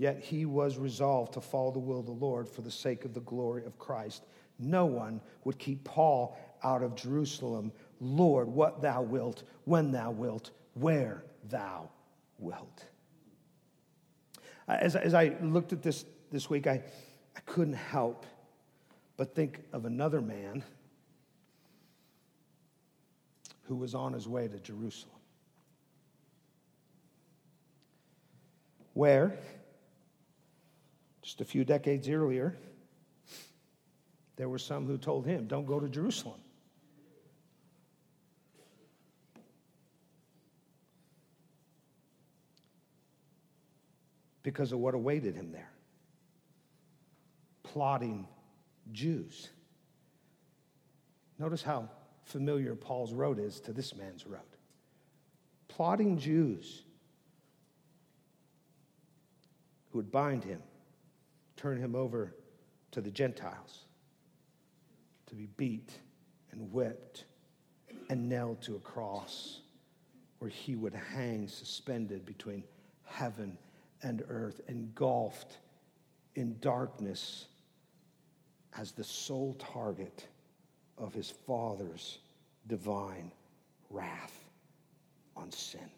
Yet 0.00 0.18
he 0.18 0.46
was 0.46 0.78
resolved 0.78 1.34
to 1.34 1.42
follow 1.42 1.72
the 1.72 1.78
will 1.78 2.00
of 2.00 2.06
the 2.06 2.12
Lord 2.12 2.48
for 2.48 2.62
the 2.62 2.70
sake 2.70 3.04
of 3.04 3.12
the 3.12 3.20
glory 3.20 3.66
of 3.66 3.78
Christ. 3.78 4.24
No 4.58 4.86
one 4.86 5.20
would 5.44 5.58
keep 5.58 5.84
Paul 5.84 6.38
out 6.64 6.82
of 6.82 6.94
Jerusalem. 6.94 7.70
Lord, 8.00 8.48
what 8.48 8.80
thou 8.80 9.02
wilt, 9.02 9.42
when 9.66 9.92
thou 9.92 10.10
wilt, 10.10 10.52
where 10.72 11.22
thou 11.50 11.90
wilt. 12.38 12.86
As, 14.66 14.96
as 14.96 15.12
I 15.12 15.36
looked 15.42 15.74
at 15.74 15.82
this 15.82 16.06
this 16.30 16.48
week, 16.48 16.66
I, 16.66 16.82
I 17.36 17.40
couldn't 17.44 17.74
help 17.74 18.24
but 19.18 19.34
think 19.34 19.60
of 19.74 19.84
another 19.84 20.22
man 20.22 20.64
who 23.64 23.76
was 23.76 23.94
on 23.94 24.14
his 24.14 24.26
way 24.26 24.48
to 24.48 24.58
Jerusalem. 24.60 25.12
Where, 28.94 29.38
just 31.30 31.40
a 31.40 31.44
few 31.44 31.64
decades 31.64 32.08
earlier, 32.08 32.56
there 34.34 34.48
were 34.48 34.58
some 34.58 34.84
who 34.84 34.98
told 34.98 35.24
him, 35.24 35.46
Don't 35.46 35.64
go 35.64 35.78
to 35.78 35.88
Jerusalem. 35.88 36.40
Because 44.42 44.72
of 44.72 44.80
what 44.80 44.94
awaited 44.94 45.36
him 45.36 45.52
there. 45.52 45.70
Plotting 47.62 48.26
Jews. 48.90 49.50
Notice 51.38 51.62
how 51.62 51.88
familiar 52.24 52.74
Paul's 52.74 53.12
road 53.12 53.38
is 53.38 53.60
to 53.60 53.72
this 53.72 53.94
man's 53.94 54.26
road. 54.26 54.40
Plotting 55.68 56.18
Jews 56.18 56.82
who 59.92 59.98
would 59.98 60.10
bind 60.10 60.42
him, 60.42 60.60
turn 61.60 61.78
him 61.78 61.94
over 61.94 62.34
to 62.90 63.00
the 63.00 63.10
Gentiles 63.10 63.84
to 65.26 65.34
be 65.34 65.46
beat 65.56 65.92
and 66.52 66.72
whipped 66.72 67.24
and 68.08 68.28
nailed 68.28 68.62
to 68.62 68.76
a 68.76 68.80
cross 68.80 69.60
where 70.38 70.50
he 70.50 70.74
would 70.74 70.94
hang 70.94 71.46
suspended 71.48 72.24
between 72.24 72.64
heaven 73.04 73.58
and 74.02 74.22
earth, 74.28 74.62
engulfed 74.68 75.58
in 76.34 76.56
darkness 76.60 77.46
as 78.78 78.92
the 78.92 79.04
sole 79.04 79.54
target 79.54 80.26
of 80.96 81.12
his 81.12 81.30
Father's 81.30 82.18
divine 82.68 83.30
wrath 83.90 84.48
on 85.36 85.52
sin. 85.52 85.90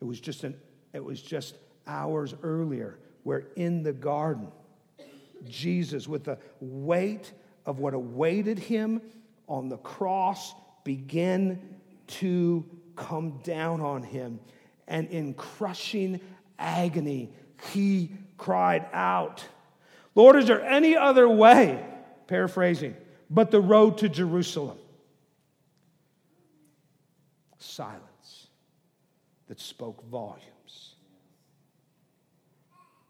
It 0.00 0.04
was 0.04 0.20
just 0.20 0.44
an 0.44 0.54
it 0.92 1.04
was 1.04 1.20
just 1.20 1.56
hours 1.88 2.34
earlier 2.42 2.98
where 3.24 3.46
in 3.56 3.82
the 3.82 3.92
garden 3.92 4.48
Jesus 5.48 6.06
with 6.06 6.24
the 6.24 6.38
weight 6.60 7.32
of 7.66 7.78
what 7.78 7.94
awaited 7.94 8.58
him 8.58 9.00
on 9.48 9.68
the 9.68 9.78
cross 9.78 10.54
began 10.84 11.60
to 12.06 12.64
come 12.96 13.40
down 13.42 13.80
on 13.80 14.02
him 14.02 14.38
and 14.86 15.08
in 15.08 15.34
crushing 15.34 16.20
agony 16.58 17.32
he 17.72 18.10
cried 18.36 18.86
out 18.92 19.44
Lord, 20.18 20.34
is 20.34 20.46
there 20.46 20.64
any 20.64 20.96
other 20.96 21.28
way? 21.28 21.80
Paraphrasing, 22.26 22.96
but 23.30 23.52
the 23.52 23.60
road 23.60 23.98
to 23.98 24.08
Jerusalem. 24.08 24.76
Silence 27.58 28.48
that 29.46 29.60
spoke 29.60 30.02
volumes. 30.10 30.42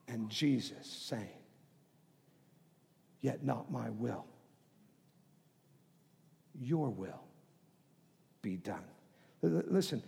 And 0.09 0.29
Jesus 0.31 0.87
saying, 0.87 1.29
Yet 3.21 3.45
not 3.45 3.71
my 3.71 3.91
will, 3.91 4.25
your 6.59 6.89
will 6.91 7.23
be 8.43 8.57
done. 8.57 8.85
Listen, 9.43 10.03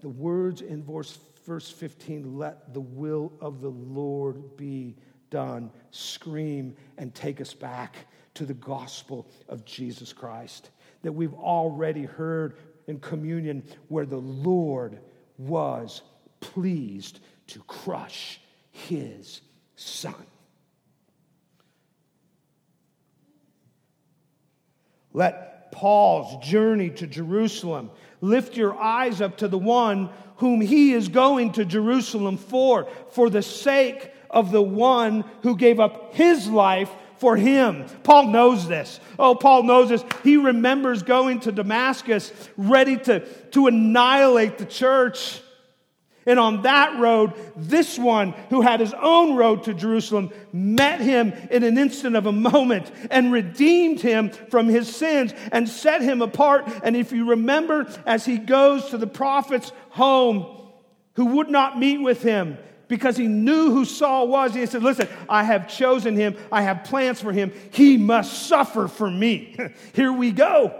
the 0.00 0.08
words 0.08 0.60
in 0.62 0.82
verse, 0.82 1.18
verse 1.46 1.70
15, 1.70 2.36
let 2.36 2.72
the 2.74 2.80
will 2.80 3.32
of 3.40 3.60
the 3.60 3.70
Lord 3.70 4.56
be 4.56 4.96
done, 5.30 5.70
scream 5.90 6.74
and 6.98 7.14
take 7.14 7.40
us 7.40 7.54
back 7.54 8.06
to 8.34 8.44
the 8.46 8.54
gospel 8.54 9.26
of 9.48 9.64
Jesus 9.64 10.12
Christ 10.12 10.70
that 11.02 11.12
we've 11.12 11.34
already 11.34 12.04
heard 12.04 12.56
in 12.86 12.98
communion 13.00 13.62
where 13.88 14.06
the 14.06 14.16
Lord 14.16 14.98
was 15.38 16.02
pleased 16.40 17.20
to 17.48 17.60
crush 17.60 18.40
his 18.70 19.40
son. 19.76 20.14
Let 25.12 25.72
Paul's 25.72 26.46
journey 26.46 26.90
to 26.90 27.06
Jerusalem 27.06 27.90
lift 28.20 28.56
your 28.56 28.78
eyes 28.78 29.20
up 29.20 29.38
to 29.38 29.48
the 29.48 29.58
one 29.58 30.10
whom 30.36 30.60
he 30.60 30.92
is 30.92 31.08
going 31.08 31.52
to 31.52 31.64
Jerusalem 31.64 32.36
for, 32.36 32.88
for 33.10 33.30
the 33.30 33.42
sake 33.42 34.10
of 34.30 34.50
the 34.50 34.62
one 34.62 35.24
who 35.42 35.56
gave 35.56 35.80
up 35.80 36.14
his 36.14 36.48
life 36.48 36.90
for 37.18 37.36
him. 37.36 37.86
Paul 38.02 38.28
knows 38.28 38.68
this. 38.68 39.00
Oh, 39.18 39.34
Paul 39.34 39.62
knows 39.62 39.88
this. 39.88 40.04
He 40.22 40.36
remembers 40.36 41.02
going 41.02 41.40
to 41.40 41.52
Damascus 41.52 42.32
ready 42.56 42.98
to, 42.98 43.20
to 43.20 43.66
annihilate 43.68 44.58
the 44.58 44.66
church. 44.66 45.40
And 46.26 46.40
on 46.40 46.62
that 46.62 46.98
road, 46.98 47.34
this 47.54 47.96
one 47.96 48.32
who 48.50 48.60
had 48.60 48.80
his 48.80 48.92
own 49.00 49.36
road 49.36 49.62
to 49.64 49.74
Jerusalem 49.74 50.32
met 50.52 51.00
him 51.00 51.32
in 51.50 51.62
an 51.62 51.78
instant 51.78 52.16
of 52.16 52.26
a 52.26 52.32
moment 52.32 52.90
and 53.12 53.32
redeemed 53.32 54.00
him 54.00 54.30
from 54.30 54.66
his 54.68 54.94
sins 54.94 55.32
and 55.52 55.68
set 55.68 56.02
him 56.02 56.22
apart. 56.22 56.68
And 56.82 56.96
if 56.96 57.12
you 57.12 57.30
remember, 57.30 57.86
as 58.04 58.24
he 58.24 58.38
goes 58.38 58.90
to 58.90 58.98
the 58.98 59.06
prophet's 59.06 59.70
home, 59.90 60.52
who 61.14 61.26
would 61.36 61.48
not 61.48 61.78
meet 61.78 61.98
with 61.98 62.22
him 62.22 62.58
because 62.88 63.16
he 63.16 63.28
knew 63.28 63.70
who 63.70 63.84
Saul 63.84 64.26
was, 64.26 64.52
he 64.52 64.66
said, 64.66 64.82
Listen, 64.82 65.08
I 65.28 65.44
have 65.44 65.68
chosen 65.68 66.16
him, 66.16 66.36
I 66.50 66.62
have 66.62 66.84
plans 66.84 67.20
for 67.20 67.32
him. 67.32 67.52
He 67.70 67.96
must 67.96 68.48
suffer 68.48 68.88
for 68.88 69.08
me. 69.08 69.56
Here 69.94 70.12
we 70.12 70.32
go. 70.32 70.76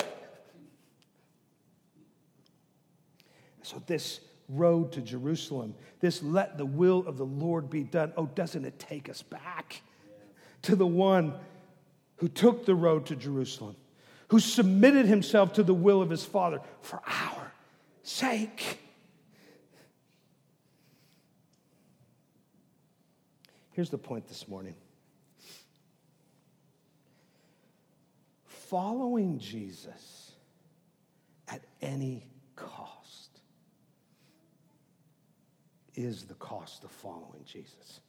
So, 3.63 3.83
this 3.87 4.21
road 4.49 4.93
to 4.93 5.01
Jerusalem, 5.01 5.75
this 6.01 6.23
let 6.23 6.59
the 6.59 6.67
will 6.67 7.07
of 7.07 7.17
the 7.17 7.27
Lord 7.27 7.71
be 7.71 7.83
done. 7.83 8.13
Oh, 8.17 8.27
doesn't 8.27 8.65
it 8.65 8.79
take 8.79 9.09
us 9.09 9.23
back 9.23 9.83
to 10.63 10.77
the 10.77 10.87
one 10.87 11.35
who 12.17 12.29
took 12.29 12.65
the 12.65 12.75
road 12.75 13.07
to 13.07 13.17
Jerusalem, 13.17 13.77
who 14.29 14.41
submitted 14.41 15.07
himself 15.07 15.55
to 15.55 15.63
the 15.63 15.75
will 15.75 16.03
of 16.03 16.11
his 16.11 16.25
Father 16.25 16.61
for 16.81 17.01
our 17.07 17.53
sake? 18.03 18.79
Here's 23.73 23.91
the 23.91 23.99
point 23.99 24.27
this 24.27 24.49
morning. 24.49 24.75
Following 28.47 29.39
Jesus 29.39 30.33
at 31.47 31.63
any 31.83 32.27
cost 32.57 32.96
is 35.97 36.25
the 36.25 36.35
cost 36.35 36.85
of 36.85 36.91
following 36.91 37.43
Jesus. 37.45 38.01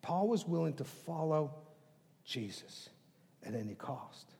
Paul 0.00 0.28
was 0.28 0.46
willing 0.46 0.74
to 0.74 0.84
follow 0.84 1.52
Jesus 2.24 2.88
at 3.44 3.54
any 3.54 3.74
cost. 3.74 4.32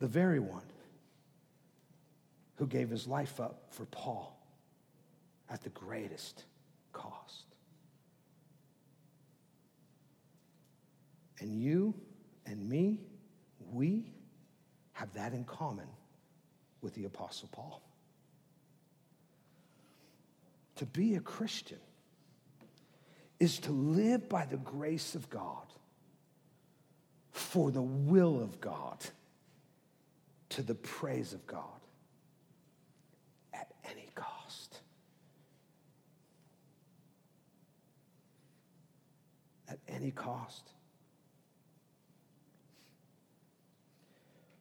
The 0.00 0.06
very 0.06 0.40
one 0.40 0.62
who 2.56 2.66
gave 2.66 2.90
his 2.90 3.06
life 3.06 3.40
up 3.40 3.66
for 3.70 3.84
Paul 3.86 4.36
at 5.48 5.62
the 5.62 5.70
greatest 5.70 6.44
cost. 6.92 7.44
And 11.40 11.60
you 11.60 11.94
and 12.46 12.68
me, 12.68 13.00
we 13.72 14.12
have 14.92 15.12
that 15.14 15.32
in 15.32 15.44
common 15.44 15.86
with 16.82 16.94
the 16.94 17.04
Apostle 17.04 17.48
Paul. 17.52 17.82
To 20.76 20.86
be 20.86 21.16
a 21.16 21.20
Christian 21.20 21.80
is 23.40 23.58
to 23.60 23.72
live 23.72 24.28
by 24.28 24.46
the 24.46 24.56
grace 24.56 25.14
of 25.14 25.28
God 25.28 25.66
for 27.32 27.70
the 27.70 27.82
will 27.82 28.40
of 28.40 28.60
God 28.60 28.98
to 30.50 30.62
the 30.62 30.74
praise 30.74 31.32
of 31.32 31.46
God 31.46 31.62
at 33.52 33.70
any 33.90 34.08
cost. 34.14 34.80
At 39.68 39.78
any 39.88 40.10
cost. 40.10 40.70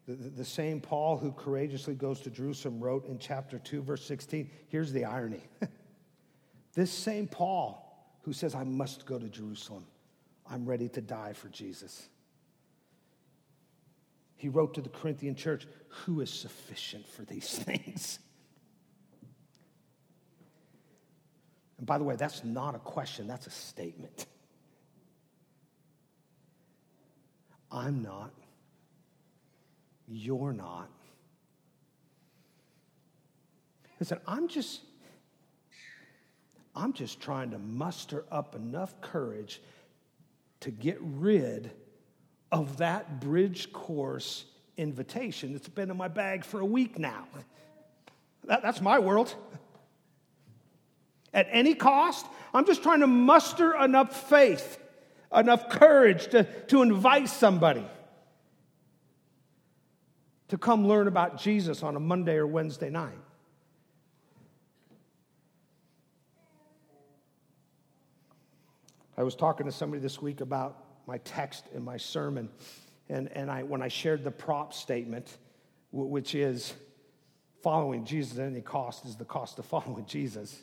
The, 0.08 0.14
the, 0.14 0.46
same 0.46 0.80
Paul 0.80 1.18
who 1.18 1.34
courageously 1.34 1.94
goes 1.94 2.22
to 2.22 2.30
Jerusalem 2.30 2.80
wrote 2.80 3.08
in 3.08 3.20
chapter 3.20 3.60
2, 3.60 3.82
verse 3.82 4.06
16. 4.06 4.50
Here's 4.70 4.94
the 4.94 5.04
irony. 5.04 5.44
this 6.74 6.92
same 6.92 7.28
Paul 7.28 7.84
who 8.22 8.32
says, 8.32 8.56
I 8.56 8.64
must 8.64 9.06
go 9.06 9.20
to 9.20 9.28
Jerusalem, 9.28 9.86
I'm 10.50 10.66
ready 10.66 10.88
to 10.90 11.02
die 11.02 11.34
for 11.34 11.50
Jesus. 11.50 12.08
He 14.38 14.48
wrote 14.48 14.76
to 14.76 14.82
the 14.82 14.90
Corinthian 14.90 15.36
church, 15.36 15.68
Who 16.06 16.22
is 16.22 16.30
sufficient 16.30 17.06
for 17.08 17.24
these 17.24 17.50
things? 17.60 18.20
And 21.78 21.86
by 21.86 21.98
the 21.98 22.04
way, 22.06 22.16
that's 22.16 22.46
not 22.46 22.76
a 22.76 22.80
question, 22.80 23.28
that's 23.28 23.48
a 23.48 23.52
statement. 23.52 24.26
I'm 27.70 28.02
not. 28.02 28.32
You're 30.08 30.54
not. 30.54 30.90
Listen, 34.00 34.20
I'm 34.28 34.48
just, 34.48 34.82
I'm 36.76 36.94
just 36.94 37.20
trying 37.20 37.52
to 37.52 37.58
muster 37.58 38.24
up 38.32 38.56
enough 38.56 39.00
courage 39.02 39.62
to 40.62 40.72
get 40.72 40.98
rid 41.02 41.72
of 42.52 42.78
that 42.78 43.20
bridge 43.20 43.74
course 43.74 44.46
invitation 44.78 45.54
that's 45.54 45.68
been 45.68 45.92
in 45.92 45.98
my 45.98 46.08
bag 46.08 46.46
for 46.46 46.60
a 46.60 46.66
week 46.66 46.98
now. 46.98 47.28
That, 48.46 48.62
that's 48.62 48.80
my 48.80 49.00
world. 49.00 49.34
At 51.34 51.48
any 51.52 51.74
cost, 51.74 52.26
I'm 52.54 52.66
just 52.66 52.84
trying 52.84 53.02
to 53.02 53.08
muster 53.08 53.76
enough 53.76 54.30
faith, 54.30 54.78
enough 55.36 55.70
courage 55.70 56.28
to, 56.30 56.44
to 56.68 56.82
invite 56.82 57.28
somebody 57.30 57.86
to 60.50 60.58
come 60.58 60.88
learn 60.88 61.08
about 61.08 61.40
Jesus 61.40 61.84
on 61.84 61.96
a 61.96 62.00
Monday 62.00 62.36
or 62.36 62.48
Wednesday 62.48 62.90
night. 62.90 63.18
I 69.18 69.24
was 69.24 69.36
talking 69.36 69.66
to 69.66 69.72
somebody 69.72 70.02
this 70.02 70.22
week 70.22 70.42
about 70.42 70.84
my 71.08 71.18
text 71.20 71.66
and 71.74 71.84
my 71.84 71.98
sermon, 71.98 72.50
and, 73.10 73.32
and 73.32 73.50
I, 73.50 73.64
when 73.64 73.82
I 73.82 73.88
shared 73.88 74.24
the 74.24 74.32
prop 74.32 74.74
statement, 74.74 75.38
which 75.92 76.36
is 76.36 76.74
following 77.64 78.06
Jesus 78.06 78.38
at 78.38 78.46
any 78.46 78.62
cost 78.62 79.06
is 79.06 79.16
the 79.16 79.26
cost 79.26 79.58
of 79.58 79.66
following 79.74 80.06
Jesus. 80.06 80.62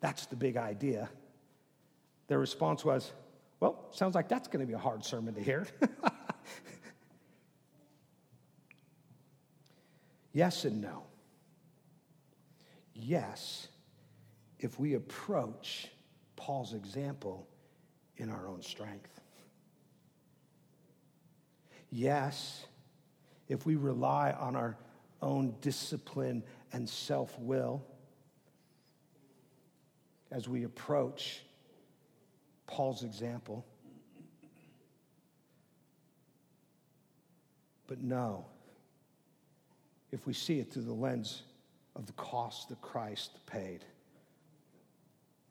That's 0.00 0.26
the 0.26 0.36
big 0.36 0.56
idea. 0.56 1.08
Their 2.28 2.38
response 2.38 2.84
was, 2.84 3.10
Well, 3.58 3.88
sounds 3.92 4.14
like 4.14 4.28
that's 4.28 4.48
going 4.48 4.60
to 4.60 4.66
be 4.66 4.74
a 4.74 4.78
hard 4.78 5.04
sermon 5.04 5.34
to 5.34 5.42
hear. 5.42 5.66
Yes 10.38 10.64
and 10.64 10.80
no. 10.80 11.02
Yes, 12.94 13.66
if 14.60 14.78
we 14.78 14.94
approach 14.94 15.88
Paul's 16.36 16.74
example 16.74 17.48
in 18.18 18.30
our 18.30 18.46
own 18.46 18.62
strength. 18.62 19.20
Yes, 21.90 22.66
if 23.48 23.66
we 23.66 23.74
rely 23.74 24.30
on 24.30 24.54
our 24.54 24.76
own 25.22 25.56
discipline 25.60 26.44
and 26.72 26.88
self 26.88 27.36
will 27.40 27.84
as 30.30 30.48
we 30.48 30.62
approach 30.62 31.42
Paul's 32.68 33.02
example. 33.02 33.66
But 37.88 38.00
no 38.00 38.46
if 40.12 40.26
we 40.26 40.32
see 40.32 40.58
it 40.60 40.72
through 40.72 40.82
the 40.82 40.92
lens 40.92 41.42
of 41.94 42.06
the 42.06 42.12
cost 42.12 42.68
that 42.68 42.80
Christ 42.80 43.30
paid 43.46 43.84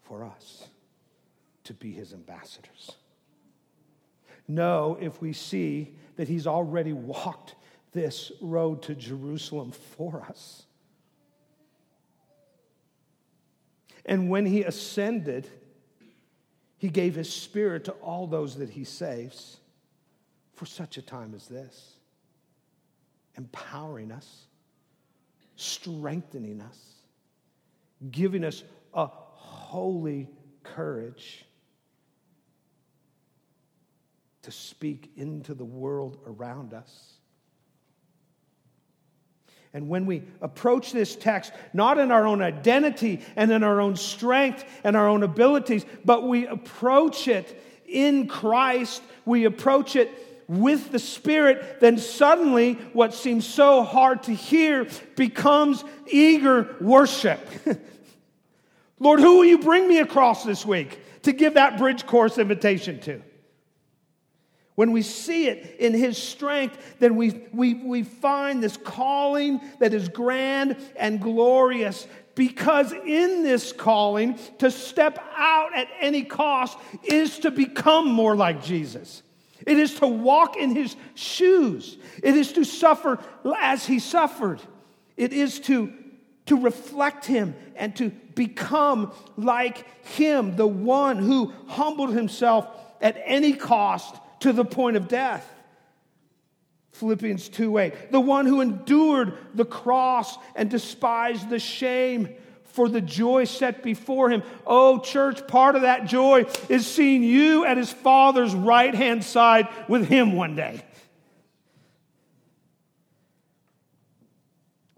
for 0.01 0.24
us 0.24 0.68
to 1.66 1.74
be 1.74 1.91
his 1.91 2.14
ambassadors. 2.14 2.93
Know 4.47 4.97
if 5.01 5.22
we 5.22 5.34
see 5.34 5.95
that 6.16 6.28
he's 6.28 6.47
already 6.47 6.93
walked 6.93 7.55
this 7.91 8.32
road 8.41 8.82
to 8.84 8.95
Jerusalem 8.95 9.72
for 9.72 10.24
us. 10.30 10.64
And 14.05 14.30
when 14.30 14.45
he 14.45 14.64
ascended, 14.64 15.49
he 16.78 16.89
gave 16.89 17.16
his 17.16 17.32
spirit 17.32 17.86
to 17.86 17.91
all 17.93 18.28
those 18.28 18.55
that 18.55 18.70
he 18.70 18.86
saves 18.86 19.58
for 20.53 20.66
such 20.66 20.97
a 20.97 21.01
time 21.01 21.34
as 21.36 21.47
this, 21.47 21.95
empowering 23.36 24.12
us, 24.12 24.46
strengthening 25.58 26.62
us, 26.62 26.80
giving 28.10 28.45
us 28.45 28.64
a 28.93 29.08
holy 29.08 30.30
courage 30.64 31.43
to 34.43 34.51
speak 34.51 35.12
into 35.18 35.53
the 35.53 35.66
world 35.66 36.18
around 36.26 36.74
us. 36.74 37.14
And 39.74 39.89
when 39.89 40.05
we 40.05 40.24
approach 40.41 40.93
this 40.93 41.16
text, 41.16 41.51
not 41.74 41.97
in 41.97 42.12
our 42.12 42.26
own 42.26 42.41
identity 42.41 43.20
and 43.36 43.51
in 43.51 43.64
our 43.64 43.82
own 43.82 43.95
strength 43.95 44.64
and 44.84 44.95
our 44.95 45.08
own 45.08 45.24
abilities, 45.24 45.86
but 46.05 46.24
we 46.26 46.47
approach 46.47 47.28
it 47.28 47.62
in 47.86 48.28
Christ, 48.28 49.01
we 49.26 49.45
approach 49.45 49.95
it 49.95 50.10
with 50.47 50.91
the 50.91 50.99
Spirit, 50.99 51.79
then 51.79 51.97
suddenly 51.97 52.73
what 52.93 53.13
seems 53.13 53.45
so 53.45 53.83
hard 53.83 54.23
to 54.23 54.33
hear 54.33 54.87
becomes 55.15 55.83
eager 56.07 56.75
worship. 56.79 57.39
Lord, 58.99 59.19
who 59.19 59.37
will 59.37 59.45
you 59.45 59.59
bring 59.59 59.87
me 59.87 59.99
across 59.99 60.43
this 60.43 60.65
week 60.65 60.99
to 61.23 61.33
give 61.33 61.55
that 61.55 61.77
bridge 61.77 62.05
course 62.05 62.37
invitation 62.37 62.99
to? 63.01 63.21
When 64.75 64.91
we 64.91 65.01
see 65.01 65.47
it 65.47 65.77
in 65.79 65.93
his 65.93 66.17
strength, 66.17 66.77
then 66.99 67.15
we, 67.15 67.41
we, 67.51 67.73
we 67.73 68.03
find 68.03 68.63
this 68.63 68.77
calling 68.77 69.59
that 69.79 69.93
is 69.93 70.07
grand 70.07 70.77
and 70.95 71.19
glorious. 71.19 72.07
Because 72.35 72.91
in 72.93 73.41
this 73.41 73.73
calling, 73.73 74.37
to 74.59 74.69
step 74.69 75.17
out 75.35 75.75
at 75.75 75.87
any 75.99 76.23
cost 76.23 76.77
is 77.03 77.39
to 77.39 77.49
become 77.49 78.07
more 78.07 78.35
like 78.35 78.63
Jesus. 78.63 79.23
It 79.68 79.78
is 79.78 79.95
to 79.95 80.07
walk 80.07 80.55
in 80.55 80.74
his 80.74 80.95
shoes. 81.13 81.97
It 82.24 82.36
is 82.36 82.53
to 82.53 82.63
suffer 82.63 83.20
as 83.59 83.86
he 83.86 83.99
suffered. 83.99 84.61
It 85.18 85.34
is 85.34 85.59
to, 85.61 85.93
to 86.45 86.55
reflect 86.55 87.26
him 87.26 87.53
and 87.76 87.93
to 87.97 88.09
become 88.34 89.11
like 89.36 90.05
him, 90.05 90.55
the 90.55 90.65
one 90.65 91.18
who 91.18 91.51
humbled 91.68 92.13
himself 92.13 92.65
at 93.01 93.22
any 93.26 93.51
cost 93.51 94.15
to 94.39 94.53
the 94.53 94.63
point 94.63 94.95
of 94.95 95.09
death. 95.09 95.45
Philippians 96.93 97.49
2 97.49 97.78
8. 97.78 98.11
The 98.13 98.22
one 98.22 98.45
who 98.45 98.61
endured 98.61 99.38
the 99.53 99.65
cross 99.65 100.38
and 100.55 100.70
despised 100.70 101.49
the 101.49 101.59
shame 101.59 102.30
for 102.78 102.88
the 102.88 103.01
joy 103.01 103.43
set 103.45 103.82
before 103.82 104.30
him. 104.30 104.43
Oh, 104.63 104.99
church, 104.99 105.47
part 105.47 105.75
of 105.75 105.82
that 105.82 106.05
joy 106.05 106.45
is 106.69 106.86
seeing 106.86 107.23
you 107.23 107.65
at 107.65 107.75
his 107.75 107.91
father's 107.91 108.53
right 108.53 108.93
hand 108.93 109.23
side 109.23 109.67
with 109.88 110.07
him 110.07 110.34
one 110.34 110.55
day. 110.55 110.84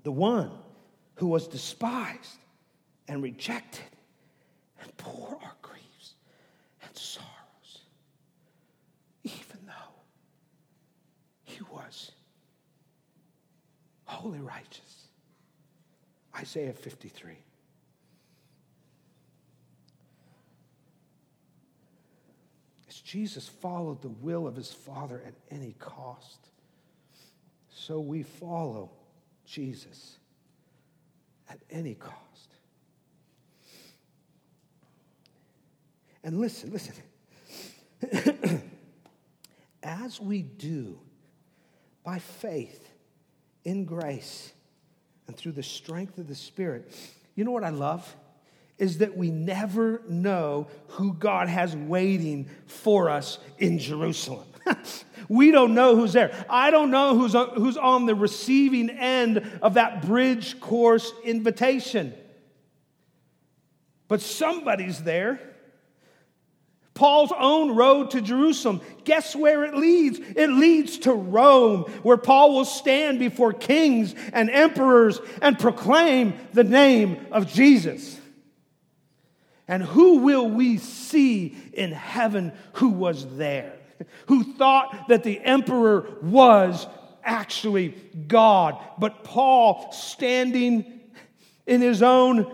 The 0.03 0.11
one 0.11 0.51
who 1.15 1.27
was 1.27 1.47
despised 1.47 2.37
and 3.07 3.23
rejected 3.23 3.85
and 4.81 4.91
bore 4.97 5.39
our 5.41 5.55
griefs 5.61 6.15
and 6.83 6.97
sorrows 6.97 7.79
even 9.23 9.65
though 9.65 9.93
he 11.45 11.61
was 11.71 12.11
Holy 14.03 14.39
righteous. 14.39 15.07
Isaiah 16.35 16.73
53. 16.73 17.37
Jesus 23.09 23.47
followed 23.47 24.03
the 24.03 24.09
will 24.09 24.45
of 24.45 24.55
his 24.55 24.71
Father 24.71 25.19
at 25.25 25.33
any 25.49 25.73
cost, 25.79 26.49
so 27.73 27.99
we 27.99 28.21
follow 28.21 28.91
Jesus 29.47 30.19
at 31.49 31.57
any 31.71 31.95
cost. 31.95 32.17
And 36.23 36.39
listen, 36.39 36.71
listen. 36.71 36.93
As 39.81 40.21
we 40.21 40.43
do 40.43 40.99
by 42.03 42.19
faith, 42.19 42.89
in 43.63 43.85
grace 43.85 44.51
and 45.27 45.35
through 45.35 45.53
the 45.53 45.63
strength 45.63 46.17
of 46.17 46.27
the 46.27 46.35
Spirit. 46.35 46.91
You 47.35 47.43
know 47.43 47.51
what 47.51 47.63
I 47.63 47.69
love? 47.69 48.15
Is 48.79 48.99
that 48.99 49.15
we 49.15 49.29
never 49.29 50.01
know 50.07 50.67
who 50.87 51.13
God 51.13 51.47
has 51.47 51.75
waiting 51.75 52.49
for 52.65 53.09
us 53.09 53.37
in 53.59 53.77
Jerusalem. 53.77 54.47
we 55.29 55.51
don't 55.51 55.73
know 55.73 55.95
who's 55.95 56.13
there. 56.13 56.33
I 56.49 56.71
don't 56.71 56.89
know 56.89 57.17
who's, 57.17 57.33
who's 57.55 57.77
on 57.77 58.05
the 58.05 58.15
receiving 58.15 58.89
end 58.89 59.59
of 59.61 59.75
that 59.75 60.05
bridge 60.05 60.59
course 60.59 61.11
invitation. 61.23 62.13
But 64.07 64.21
somebody's 64.21 65.03
there. 65.03 65.39
Paul's 66.95 67.31
own 67.37 67.75
road 67.75 68.11
to 68.11 68.21
Jerusalem. 68.21 68.81
Guess 69.05 69.33
where 69.33 69.63
it 69.63 69.73
leads? 69.73 70.19
It 70.35 70.49
leads 70.49 70.97
to 70.99 71.13
Rome, 71.13 71.83
where 72.03 72.17
Paul 72.17 72.55
will 72.55 72.65
stand 72.65 73.19
before 73.19 73.53
kings 73.53 74.13
and 74.33 74.49
emperors 74.49 75.21
and 75.41 75.57
proclaim 75.57 76.33
the 76.51 76.65
name 76.65 77.25
of 77.31 77.47
Jesus. 77.47 78.18
And 79.69 79.83
who 79.83 80.17
will 80.17 80.49
we 80.49 80.77
see 80.79 81.55
in 81.73 81.91
heaven 81.91 82.53
who 82.73 82.89
was 82.89 83.37
there? 83.37 83.73
Who 84.25 84.55
thought 84.55 85.09
that 85.09 85.23
the 85.23 85.39
emperor 85.41 86.17
was 86.23 86.87
actually 87.23 87.89
God? 88.27 88.79
But 88.97 89.23
Paul, 89.23 89.91
standing 89.91 90.99
in 91.67 91.81
his 91.81 92.01
own, 92.01 92.51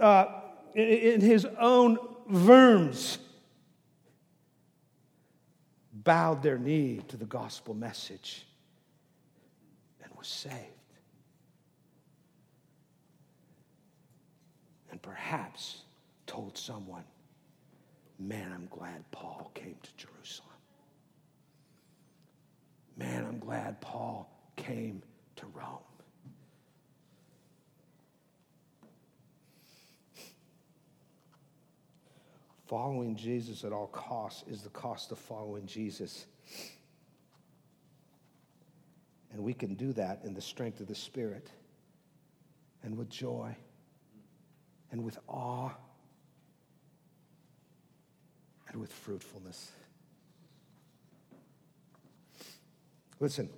uh, 0.00 0.24
in 0.74 1.20
his 1.20 1.46
own 1.60 1.96
verms, 2.28 3.18
bowed 5.92 6.42
their 6.42 6.58
knee 6.58 7.02
to 7.06 7.16
the 7.16 7.24
gospel 7.24 7.72
message 7.74 8.44
and 10.02 10.12
was 10.16 10.26
saved. 10.26 10.56
And 14.90 15.00
perhaps 15.00 15.82
told 16.28 16.56
someone, 16.56 17.02
Man, 18.20 18.52
I'm 18.52 18.66
glad 18.70 19.08
Paul 19.10 19.50
came 19.54 19.76
to 19.82 19.90
Jerusalem. 19.96 20.48
Man, 22.96 23.24
I'm 23.24 23.38
glad 23.38 23.80
Paul 23.80 24.28
came 24.56 25.02
to 25.36 25.46
Rome. 25.46 25.78
Following 32.66 33.16
Jesus 33.16 33.64
at 33.64 33.72
all 33.72 33.86
costs 33.86 34.44
is 34.48 34.62
the 34.62 34.68
cost 34.70 35.10
of 35.12 35.18
following 35.18 35.64
Jesus. 35.64 36.26
And 39.32 39.42
we 39.42 39.54
can 39.54 39.74
do 39.74 39.92
that 39.92 40.20
in 40.24 40.34
the 40.34 40.42
strength 40.42 40.80
of 40.80 40.88
the 40.88 40.94
Spirit 40.94 41.48
and 42.82 42.98
with 42.98 43.08
joy 43.08 43.56
and 44.90 45.04
with 45.04 45.18
awe 45.28 45.70
and 48.70 48.80
with 48.80 48.92
fruitfulness. 48.92 49.72
Listen, 53.20 53.48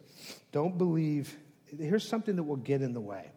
don't 0.53 0.79
believe, 0.79 1.37
here's 1.79 2.07
something 2.07 2.37
that 2.37 2.43
will 2.43 2.57
get 2.57 2.83
in 2.83 2.93
the 2.93 3.01
way. 3.01 3.31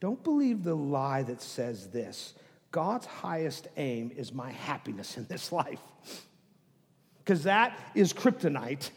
Don't 0.00 0.22
believe 0.24 0.64
the 0.64 0.74
lie 0.74 1.22
that 1.22 1.40
says 1.40 1.88
this 1.88 2.34
God's 2.70 3.06
highest 3.06 3.68
aim 3.76 4.10
is 4.16 4.32
my 4.32 4.50
happiness 4.50 5.16
in 5.16 5.26
this 5.26 5.52
life. 5.52 5.80
Because 7.18 7.44
that 7.44 7.78
is 7.94 8.12
kryptonite 8.12 8.90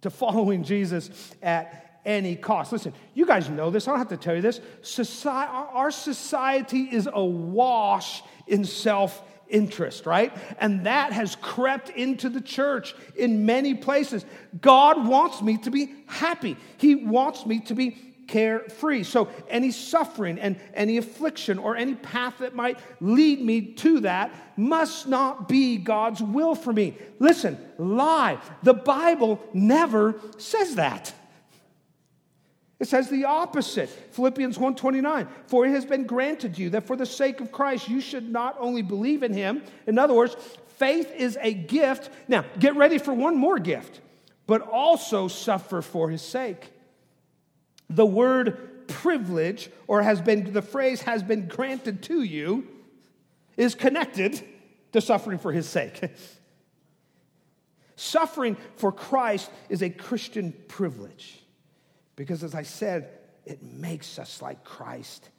to 0.00 0.10
following 0.10 0.64
Jesus 0.64 1.10
at 1.42 2.00
any 2.04 2.34
cost. 2.34 2.72
Listen, 2.72 2.92
you 3.14 3.26
guys 3.26 3.48
know 3.48 3.70
this. 3.70 3.86
I 3.86 3.92
don't 3.92 3.98
have 3.98 4.08
to 4.08 4.16
tell 4.16 4.34
you 4.34 4.42
this. 4.42 4.60
Society, 4.82 5.52
our 5.52 5.90
society 5.90 6.84
is 6.84 7.08
awash 7.12 8.22
in 8.46 8.64
self 8.64 9.22
interest, 9.50 10.06
right? 10.06 10.32
And 10.58 10.86
that 10.86 11.12
has 11.12 11.36
crept 11.36 11.90
into 11.90 12.28
the 12.28 12.40
church 12.40 12.94
in 13.16 13.46
many 13.46 13.74
places. 13.74 14.24
God 14.60 15.06
wants 15.06 15.42
me 15.42 15.58
to 15.58 15.70
be 15.70 15.94
happy, 16.06 16.56
He 16.78 16.94
wants 16.94 17.46
me 17.46 17.60
to 17.60 17.74
be 17.74 18.10
carefree. 18.30 19.02
So 19.02 19.28
any 19.48 19.72
suffering 19.72 20.38
and 20.38 20.58
any 20.72 20.96
affliction 20.98 21.58
or 21.58 21.76
any 21.76 21.96
path 21.96 22.38
that 22.38 22.54
might 22.54 22.78
lead 23.00 23.40
me 23.40 23.60
to 23.74 24.00
that 24.00 24.32
must 24.56 25.08
not 25.08 25.48
be 25.48 25.76
God's 25.76 26.22
will 26.22 26.54
for 26.54 26.72
me. 26.72 26.96
Listen, 27.18 27.58
lie. 27.76 28.38
The 28.62 28.74
Bible 28.74 29.40
never 29.52 30.14
says 30.38 30.76
that. 30.76 31.12
It 32.80 32.88
says 32.88 33.10
the 33.10 33.26
opposite. 33.26 33.90
Philippians 33.90 34.58
1:29, 34.58 35.28
for 35.46 35.66
it 35.66 35.70
has 35.70 35.84
been 35.84 36.04
granted 36.04 36.58
you 36.58 36.70
that 36.70 36.86
for 36.86 36.96
the 36.96 37.04
sake 37.04 37.40
of 37.40 37.52
Christ 37.52 37.90
you 37.90 38.00
should 38.00 38.28
not 38.28 38.56
only 38.58 38.80
believe 38.80 39.22
in 39.22 39.34
him, 39.34 39.62
in 39.86 39.98
other 39.98 40.14
words, 40.14 40.34
faith 40.78 41.12
is 41.14 41.38
a 41.42 41.52
gift. 41.52 42.08
Now, 42.26 42.46
get 42.58 42.74
ready 42.74 42.96
for 42.96 43.12
one 43.12 43.36
more 43.36 43.58
gift, 43.58 44.00
but 44.46 44.62
also 44.62 45.28
suffer 45.28 45.82
for 45.82 46.08
his 46.08 46.22
sake. 46.22 46.72
The 47.90 48.06
word 48.06 48.88
privilege 48.88 49.70
or 49.86 50.00
has 50.02 50.22
been 50.22 50.52
the 50.52 50.62
phrase 50.62 51.02
has 51.02 51.22
been 51.22 51.46
granted 51.48 52.02
to 52.04 52.22
you 52.22 52.66
is 53.58 53.74
connected 53.74 54.42
to 54.92 55.02
suffering 55.02 55.38
for 55.38 55.52
his 55.52 55.68
sake. 55.68 56.02
suffering 57.96 58.56
for 58.76 58.90
Christ 58.90 59.50
is 59.68 59.82
a 59.82 59.90
Christian 59.90 60.54
privilege. 60.66 61.39
Because 62.20 62.44
as 62.44 62.54
I 62.54 62.64
said, 62.64 63.08
it 63.46 63.62
makes 63.62 64.18
us 64.18 64.42
like 64.42 64.62
Christ 64.62 65.30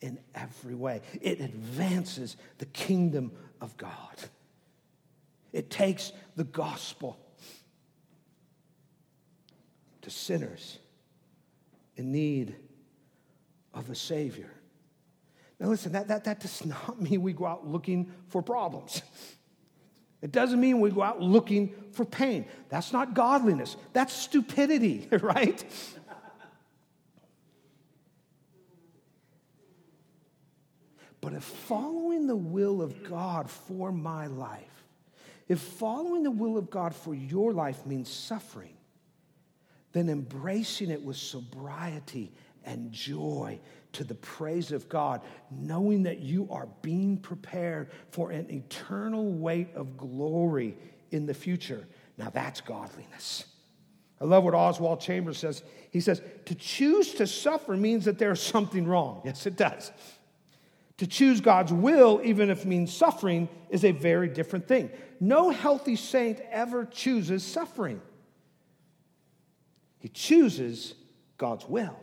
in 0.00 0.18
every 0.34 0.74
way. 0.74 1.02
It 1.20 1.38
advances 1.38 2.38
the 2.56 2.64
kingdom 2.64 3.30
of 3.60 3.76
God. 3.76 4.16
It 5.52 5.68
takes 5.68 6.12
the 6.36 6.44
gospel 6.44 7.18
to 10.00 10.08
sinners 10.08 10.78
in 11.98 12.10
need 12.10 12.56
of 13.74 13.90
a 13.90 13.94
Savior. 13.94 14.50
Now, 15.58 15.68
listen, 15.68 15.92
that, 15.92 16.08
that, 16.08 16.24
that 16.24 16.40
does 16.40 16.64
not 16.64 17.02
mean 17.02 17.20
we 17.20 17.34
go 17.34 17.44
out 17.44 17.68
looking 17.68 18.10
for 18.28 18.40
problems. 18.40 19.02
It 20.22 20.32
doesn't 20.32 20.60
mean 20.60 20.80
we 20.80 20.90
go 20.90 21.02
out 21.02 21.20
looking 21.20 21.74
for 21.92 22.04
pain. 22.04 22.44
That's 22.68 22.92
not 22.92 23.14
godliness, 23.14 23.76
that's 23.92 24.14
stupidity, 24.14 25.06
right? 25.22 25.62
But 31.20 31.34
if 31.34 31.44
following 31.44 32.26
the 32.26 32.36
will 32.36 32.80
of 32.80 33.04
God 33.04 33.50
for 33.50 33.92
my 33.92 34.26
life, 34.26 34.84
if 35.48 35.58
following 35.58 36.22
the 36.22 36.30
will 36.30 36.56
of 36.56 36.70
God 36.70 36.94
for 36.94 37.14
your 37.14 37.52
life 37.52 37.84
means 37.84 38.08
suffering, 38.08 38.76
then 39.92 40.08
embracing 40.08 40.90
it 40.90 41.02
with 41.02 41.16
sobriety 41.16 42.32
and 42.64 42.92
joy 42.92 43.58
to 43.92 44.04
the 44.04 44.14
praise 44.14 44.70
of 44.72 44.88
God, 44.88 45.20
knowing 45.50 46.04
that 46.04 46.20
you 46.20 46.48
are 46.50 46.68
being 46.82 47.16
prepared 47.16 47.90
for 48.10 48.30
an 48.30 48.48
eternal 48.50 49.32
weight 49.32 49.68
of 49.74 49.96
glory 49.96 50.76
in 51.10 51.26
the 51.26 51.34
future. 51.34 51.86
Now 52.16 52.30
that's 52.30 52.60
godliness. 52.60 53.46
I 54.20 54.24
love 54.24 54.44
what 54.44 54.54
Oswald 54.54 55.00
Chambers 55.00 55.38
says. 55.38 55.62
He 55.90 56.00
says, 56.00 56.22
To 56.44 56.54
choose 56.54 57.14
to 57.14 57.26
suffer 57.26 57.76
means 57.76 58.04
that 58.04 58.18
there's 58.18 58.40
something 58.40 58.86
wrong. 58.86 59.22
Yes, 59.24 59.46
it 59.46 59.56
does. 59.56 59.90
To 61.00 61.06
choose 61.06 61.40
God's 61.40 61.72
will, 61.72 62.20
even 62.22 62.50
if 62.50 62.60
it 62.60 62.66
means 62.66 62.92
suffering, 62.92 63.48
is 63.70 63.86
a 63.86 63.90
very 63.90 64.28
different 64.28 64.68
thing. 64.68 64.90
No 65.18 65.48
healthy 65.48 65.96
saint 65.96 66.40
ever 66.50 66.84
chooses 66.84 67.42
suffering, 67.42 68.02
he 69.98 70.10
chooses 70.10 70.94
God's 71.38 71.66
will, 71.66 71.98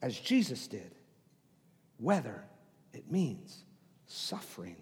as 0.00 0.18
Jesus 0.18 0.66
did, 0.66 0.94
whether 1.98 2.42
it 2.94 3.12
means 3.12 3.64
suffering 4.06 4.76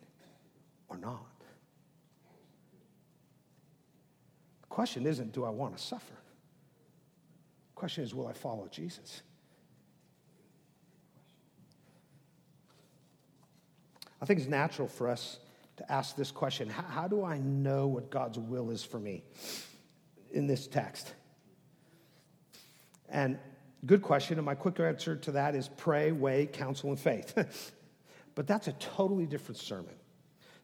or 0.88 0.96
not. 0.96 1.26
The 4.62 4.68
question 4.68 5.06
isn't, 5.06 5.32
do 5.32 5.44
I 5.44 5.50
want 5.50 5.76
to 5.76 5.82
suffer? 5.82 6.14
The 6.14 7.74
question 7.74 8.04
is, 8.04 8.14
will 8.14 8.28
I 8.28 8.32
follow 8.32 8.68
Jesus? 8.70 9.22
I 14.20 14.26
think 14.26 14.40
it's 14.40 14.48
natural 14.48 14.88
for 14.88 15.08
us 15.08 15.38
to 15.76 15.92
ask 15.92 16.14
this 16.14 16.30
question 16.30 16.68
how, 16.68 16.82
how 16.82 17.08
do 17.08 17.24
I 17.24 17.38
know 17.38 17.86
what 17.86 18.10
God's 18.10 18.38
will 18.38 18.70
is 18.70 18.84
for 18.84 18.98
me 18.98 19.24
in 20.32 20.46
this 20.46 20.66
text? 20.66 21.14
And 23.08 23.38
good 23.86 24.02
question. 24.02 24.38
And 24.38 24.44
my 24.44 24.54
quick 24.54 24.78
answer 24.78 25.16
to 25.16 25.32
that 25.32 25.54
is 25.54 25.68
pray, 25.76 26.12
weigh, 26.12 26.46
counsel, 26.46 26.90
and 26.90 26.98
faith. 26.98 27.72
but 28.34 28.46
that's 28.46 28.68
a 28.68 28.72
totally 28.72 29.26
different 29.26 29.58
sermon. 29.58 29.94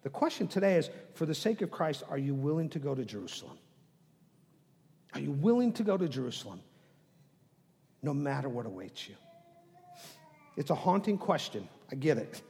The 0.03 0.11
question 0.11 0.47
today 0.47 0.77
is 0.77 0.91
for 1.15 1.27
the 1.27 1.35
sake 1.35 1.63
of 1.63 1.71
Christ, 1.71 2.05
are 2.09 2.19
you 2.19 2.35
willing 2.35 2.69
to 2.71 2.79
go 2.79 2.95
to 2.95 3.05
Jerusalem? 3.05 3.59
Are 5.15 5.21
you 5.21 5.33
willing 5.33 5.73
to 5.73 5.83
go 5.83 5.97
to 5.97 6.09
Jerusalem 6.09 6.61
no 8.03 8.15
matter 8.15 8.49
what 8.49 8.67
awaits 8.67 9.09
you? 9.09 9.15
It's 10.57 10.71
a 10.71 10.75
haunting 10.75 11.19
question. 11.19 11.69
I 11.91 11.97
get 11.97 12.19
it. 12.19 12.43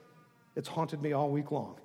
It's 0.57 0.69
haunted 0.69 1.03
me 1.03 1.13
all 1.13 1.31
week 1.31 1.53
long. 1.53 1.79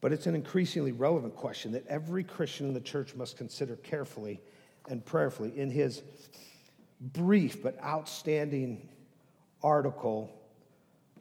But 0.00 0.12
it's 0.12 0.26
an 0.26 0.34
increasingly 0.34 0.92
relevant 0.92 1.36
question 1.36 1.72
that 1.72 1.86
every 1.86 2.24
Christian 2.24 2.68
in 2.68 2.74
the 2.74 2.80
church 2.80 3.14
must 3.14 3.36
consider 3.36 3.76
carefully 3.76 4.40
and 4.88 5.04
prayerfully. 5.04 5.58
In 5.58 5.70
his 5.70 6.02
brief 7.00 7.62
but 7.62 7.78
outstanding 7.84 8.88
article 9.62 10.30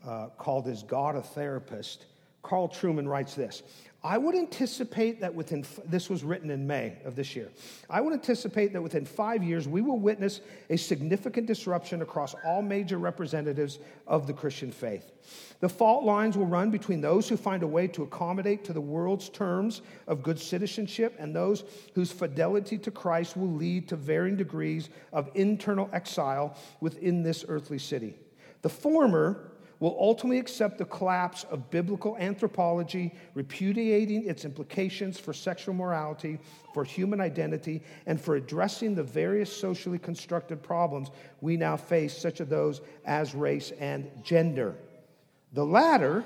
uh, 0.06 0.28
called 0.38 0.68
Is 0.68 0.84
God 0.84 1.16
a 1.16 1.22
Therapist? 1.22 2.06
Carl 2.42 2.70
Trueman 2.70 3.08
writes 3.08 3.36
this 3.36 3.64
I 4.02 4.18
would 4.18 4.34
anticipate 4.34 5.20
that 5.20 5.36
within, 5.36 5.66
this 5.86 6.10
was 6.10 6.24
written 6.24 6.50
in 6.52 6.66
May 6.66 6.96
of 7.04 7.18
this 7.18 7.36
year. 7.36 7.50
I 7.90 8.00
would 8.00 8.14
anticipate 8.14 8.72
that 8.72 8.82
within 8.82 9.04
five 9.04 9.44
years, 9.44 9.68
we 9.68 9.82
will 9.82 10.00
witness 10.00 10.40
a 10.70 10.78
significant 10.78 11.48
disruption 11.48 12.02
across 12.02 12.34
all 12.46 12.62
major 12.62 12.98
representatives 12.98 13.80
of 14.08 14.26
the 14.26 14.32
Christian 14.32 14.72
faith. 14.72 15.12
The 15.60 15.68
fault 15.68 16.06
lines 16.06 16.38
will 16.38 16.46
run 16.46 16.72
between 16.72 17.02
those 17.02 17.28
who 17.28 17.36
find 17.36 17.62
a 17.62 17.68
way 17.68 17.88
to 17.88 18.04
accommodate 18.04 18.64
to 18.66 18.74
the 18.74 18.80
world's 18.80 19.28
terms 19.28 19.82
of 20.08 20.24
good 20.24 20.40
citizenship 20.40 21.16
and 21.20 21.36
those 21.36 21.66
whose 21.94 22.10
fidelity 22.10 22.78
to 22.78 22.92
Christ 22.92 23.36
will 23.36 23.52
lead 23.52 23.90
to 23.90 23.98
varying 23.98 24.38
degrees 24.38 24.90
of 25.12 25.30
internal 25.36 25.90
exile 25.92 26.56
within 26.80 27.22
this 27.22 27.44
earthly 27.50 27.80
city. 27.80 28.16
The 28.62 28.70
former 28.70 29.49
will 29.80 29.96
ultimately 29.98 30.40
accept 30.40 30.78
the 30.78 30.86
collapse 30.86 31.46
of 31.46 31.70
biblical 31.70 32.18
anthropology, 32.18 33.14
repudiating 33.34 34.28
its 34.28 34.44
implications 34.44 35.18
for 35.18 35.32
sexual 35.32 35.74
morality, 35.74 36.38
for 36.74 36.84
human 36.84 37.22
identity, 37.22 37.82
and 38.06 38.20
for 38.20 38.36
addressing 38.36 38.94
the 38.94 39.04
various 39.04 39.56
socially 39.56 39.98
constructed 39.98 40.62
problems 40.62 41.10
we 41.40 41.56
now 41.56 41.78
face, 41.78 42.16
such 42.18 42.42
as 42.42 42.48
those 42.48 42.82
as 43.06 43.34
race 43.34 43.72
and 43.80 44.10
gender. 44.24 44.76
The 45.54 45.66
latter, 45.66 46.26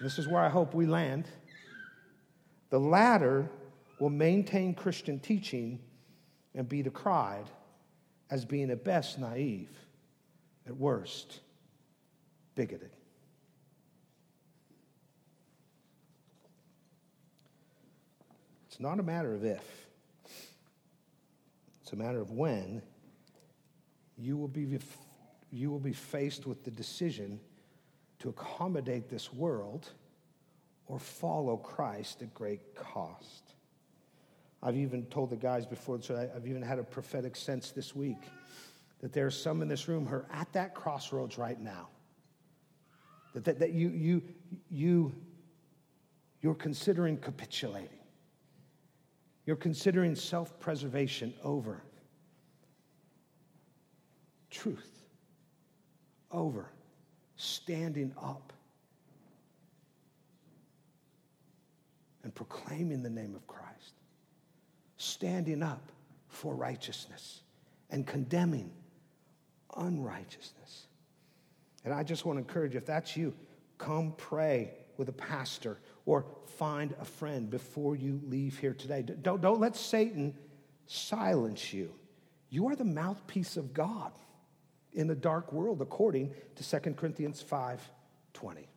this 0.00 0.18
is 0.18 0.28
where 0.28 0.42
I 0.42 0.48
hope 0.48 0.72
we 0.72 0.86
land, 0.86 1.26
the 2.70 2.80
latter 2.80 3.50
will 3.98 4.10
maintain 4.10 4.74
Christian 4.74 5.18
teaching 5.18 5.80
and 6.54 6.68
be 6.68 6.82
decried 6.82 7.46
as 8.30 8.44
being 8.44 8.70
at 8.70 8.84
best 8.84 9.18
naive, 9.18 9.70
at 10.66 10.76
worst 10.76 11.40
bigoted. 12.56 12.90
It's 18.66 18.80
not 18.80 18.98
a 18.98 19.02
matter 19.02 19.32
of 19.32 19.44
if, 19.44 19.86
it's 21.80 21.92
a 21.92 21.96
matter 21.96 22.20
of 22.20 22.32
when 22.32 22.82
you 24.18 24.36
will 24.36 24.48
be, 24.48 24.78
you 25.52 25.70
will 25.70 25.78
be 25.78 25.92
faced 25.92 26.46
with 26.46 26.64
the 26.64 26.70
decision 26.70 27.38
to 28.18 28.30
accommodate 28.30 29.08
this 29.08 29.32
world 29.32 29.88
or 30.88 30.98
follow 30.98 31.56
Christ 31.56 32.22
at 32.22 32.34
great 32.34 32.74
cost. 32.74 33.54
I've 34.62 34.76
even 34.76 35.04
told 35.06 35.30
the 35.30 35.36
guys 35.36 35.64
before, 35.64 36.00
so 36.02 36.28
I've 36.34 36.46
even 36.46 36.62
had 36.62 36.78
a 36.78 36.84
prophetic 36.84 37.36
sense 37.36 37.70
this 37.70 37.94
week 37.94 38.18
that 39.00 39.12
there 39.12 39.26
are 39.26 39.30
some 39.30 39.62
in 39.62 39.68
this 39.68 39.88
room 39.88 40.06
who 40.06 40.16
are 40.16 40.26
at 40.32 40.52
that 40.54 40.74
crossroads 40.74 41.38
right 41.38 41.60
now. 41.60 41.88
That, 43.36 43.44
that, 43.44 43.58
that 43.58 43.72
you, 43.74 43.90
you, 43.90 44.22
you, 44.70 45.14
you're 46.40 46.54
considering 46.54 47.18
capitulating. 47.18 47.98
You're 49.44 49.56
considering 49.56 50.14
self 50.14 50.58
preservation 50.58 51.34
over 51.44 51.82
truth, 54.48 55.02
over 56.30 56.72
standing 57.36 58.14
up 58.22 58.54
and 62.24 62.34
proclaiming 62.34 63.02
the 63.02 63.10
name 63.10 63.34
of 63.34 63.46
Christ, 63.46 63.92
standing 64.96 65.62
up 65.62 65.92
for 66.28 66.54
righteousness 66.54 67.42
and 67.90 68.06
condemning 68.06 68.70
unrighteousness. 69.76 70.86
And 71.86 71.94
I 71.94 72.02
just 72.02 72.26
want 72.26 72.36
to 72.36 72.40
encourage 72.40 72.74
you 72.74 72.78
if 72.78 72.86
that's 72.86 73.16
you, 73.16 73.32
come 73.78 74.12
pray 74.16 74.72
with 74.96 75.08
a 75.08 75.12
pastor 75.12 75.78
or 76.04 76.26
find 76.58 76.92
a 77.00 77.04
friend 77.04 77.48
before 77.48 77.94
you 77.94 78.20
leave 78.26 78.58
here 78.58 78.74
today. 78.74 79.02
Don't, 79.02 79.40
don't 79.40 79.60
let 79.60 79.76
Satan 79.76 80.34
silence 80.86 81.72
you. 81.72 81.92
You 82.50 82.66
are 82.68 82.76
the 82.76 82.84
mouthpiece 82.84 83.56
of 83.56 83.72
God 83.72 84.10
in 84.94 85.08
a 85.10 85.14
dark 85.14 85.52
world, 85.52 85.80
according 85.80 86.34
to 86.56 86.80
2 86.80 86.94
Corinthians 86.94 87.40
5 87.40 87.88
20. 88.32 88.68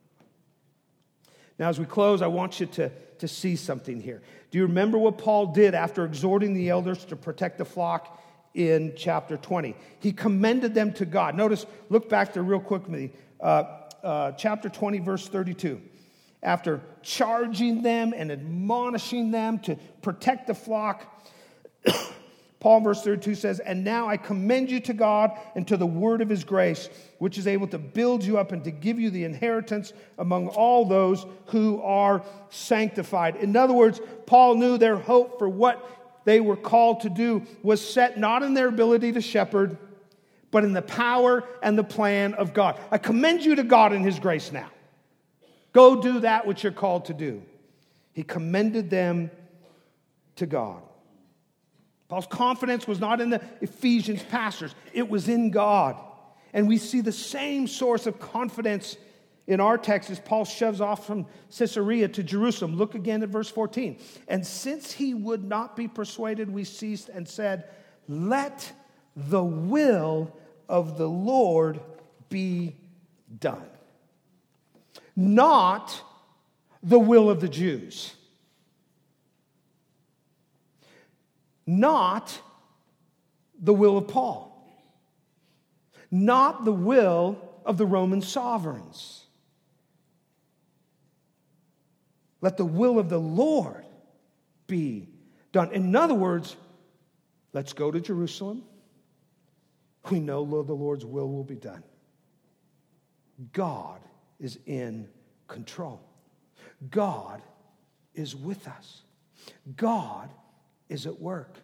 Now, 1.58 1.68
as 1.68 1.78
we 1.78 1.84
close, 1.84 2.22
I 2.22 2.28
want 2.28 2.60
you 2.60 2.66
to, 2.66 2.90
to 3.18 3.28
see 3.28 3.56
something 3.56 4.00
here. 4.00 4.22
Do 4.50 4.58
you 4.58 4.66
remember 4.66 4.98
what 4.98 5.18
Paul 5.18 5.46
did 5.46 5.74
after 5.74 6.04
exhorting 6.04 6.54
the 6.54 6.70
elders 6.70 7.04
to 7.06 7.16
protect 7.16 7.58
the 7.58 7.64
flock 7.64 8.19
in 8.54 8.94
chapter 8.96 9.36
20? 9.36 9.74
He 10.00 10.12
commended 10.12 10.74
them 10.74 10.92
to 10.94 11.04
God. 11.04 11.34
Notice, 11.34 11.66
look 11.88 12.08
back 12.08 12.32
there 12.32 12.42
real 12.42 12.60
quickly. 12.60 13.12
Uh, 13.40 13.64
uh, 14.02 14.32
chapter 14.32 14.68
20, 14.68 14.98
verse 15.00 15.28
32. 15.28 15.80
After 16.42 16.80
charging 17.02 17.82
them 17.82 18.14
and 18.16 18.32
admonishing 18.32 19.30
them 19.30 19.58
to 19.60 19.76
protect 20.00 20.46
the 20.46 20.54
flock, 20.54 21.04
Paul, 22.60 22.80
verse 22.80 23.02
32 23.02 23.34
says, 23.34 23.58
And 23.60 23.84
now 23.84 24.08
I 24.08 24.16
commend 24.16 24.70
you 24.70 24.80
to 24.80 24.92
God 24.92 25.32
and 25.54 25.66
to 25.68 25.76
the 25.76 25.86
word 25.86 26.20
of 26.20 26.28
his 26.28 26.44
grace, 26.44 26.90
which 27.18 27.38
is 27.38 27.46
able 27.46 27.66
to 27.68 27.78
build 27.78 28.22
you 28.22 28.38
up 28.38 28.52
and 28.52 28.62
to 28.64 28.70
give 28.70 28.98
you 28.98 29.10
the 29.10 29.24
inheritance 29.24 29.92
among 30.18 30.48
all 30.48 30.84
those 30.84 31.24
who 31.46 31.80
are 31.82 32.22
sanctified. 32.50 33.36
In 33.36 33.56
other 33.56 33.72
words, 33.72 34.00
Paul 34.26 34.56
knew 34.56 34.76
their 34.76 34.96
hope 34.96 35.38
for 35.38 35.48
what 35.48 35.99
they 36.24 36.40
were 36.40 36.56
called 36.56 37.00
to 37.02 37.10
do 37.10 37.46
was 37.62 37.86
set 37.86 38.18
not 38.18 38.42
in 38.42 38.54
their 38.54 38.68
ability 38.68 39.12
to 39.12 39.20
shepherd, 39.20 39.76
but 40.50 40.64
in 40.64 40.72
the 40.72 40.82
power 40.82 41.44
and 41.62 41.78
the 41.78 41.84
plan 41.84 42.34
of 42.34 42.52
God. 42.52 42.78
I 42.90 42.98
commend 42.98 43.44
you 43.44 43.54
to 43.56 43.62
God 43.62 43.92
in 43.92 44.02
his 44.02 44.18
grace 44.18 44.52
now. 44.52 44.70
Go 45.72 46.02
do 46.02 46.20
that 46.20 46.46
which 46.46 46.62
you're 46.62 46.72
called 46.72 47.06
to 47.06 47.14
do. 47.14 47.42
He 48.12 48.22
commended 48.22 48.90
them 48.90 49.30
to 50.36 50.46
God. 50.46 50.82
Paul's 52.08 52.26
confidence 52.26 52.88
was 52.88 52.98
not 52.98 53.20
in 53.20 53.30
the 53.30 53.40
Ephesians 53.60 54.22
pastors, 54.24 54.74
it 54.92 55.08
was 55.08 55.28
in 55.28 55.50
God. 55.50 55.96
And 56.52 56.66
we 56.66 56.78
see 56.78 57.00
the 57.00 57.12
same 57.12 57.68
source 57.68 58.06
of 58.06 58.18
confidence 58.18 58.96
in 59.50 59.60
our 59.60 59.76
text 59.76 60.10
as 60.10 60.18
Paul 60.18 60.44
shoves 60.44 60.80
off 60.80 61.06
from 61.06 61.26
Caesarea 61.56 62.08
to 62.08 62.22
Jerusalem. 62.22 62.76
Look 62.76 62.94
again 62.94 63.22
at 63.22 63.28
verse 63.28 63.50
14. 63.50 63.98
And 64.28 64.46
since 64.46 64.92
he 64.92 65.12
would 65.12 65.44
not 65.44 65.76
be 65.76 65.88
persuaded, 65.88 66.50
we 66.50 66.64
ceased 66.64 67.08
and 67.08 67.28
said, 67.28 67.64
Let 68.08 68.72
the 69.16 69.44
will 69.44 70.34
of 70.68 70.96
the 70.96 71.08
Lord 71.08 71.80
be 72.28 72.76
done. 73.38 73.68
Not 75.16 76.02
the 76.82 76.98
will 76.98 77.28
of 77.28 77.40
the 77.40 77.48
Jews. 77.48 78.14
not 81.70 82.40
the 83.60 83.72
will 83.72 83.96
of 83.96 84.08
Paul, 84.08 84.46
not 86.10 86.64
the 86.64 86.72
will 86.72 87.38
of 87.64 87.78
the 87.78 87.86
Roman 87.86 88.20
sovereigns. 88.20 89.19
Let 92.40 92.56
the 92.56 92.64
will 92.64 92.98
of 92.98 93.08
the 93.08 93.18
Lord 93.18 93.84
be 94.66 95.08
done. 95.52 95.72
In 95.72 95.94
other 95.94 96.14
words, 96.14 96.56
let's 97.52 97.72
go 97.72 97.90
to 97.90 98.00
Jerusalem. 98.00 98.62
We 100.10 100.20
know 100.20 100.62
the 100.62 100.72
Lord's 100.72 101.04
will 101.04 101.28
will 101.28 101.44
be 101.44 101.56
done. 101.56 101.82
God 103.52 104.00
is 104.38 104.58
in 104.66 105.08
control. 105.48 106.00
God 106.90 107.42
is 108.14 108.34
with 108.34 108.66
us. 108.66 109.02
God 109.76 110.30
is 110.88 111.06
at 111.06 111.20
work. 111.20 111.58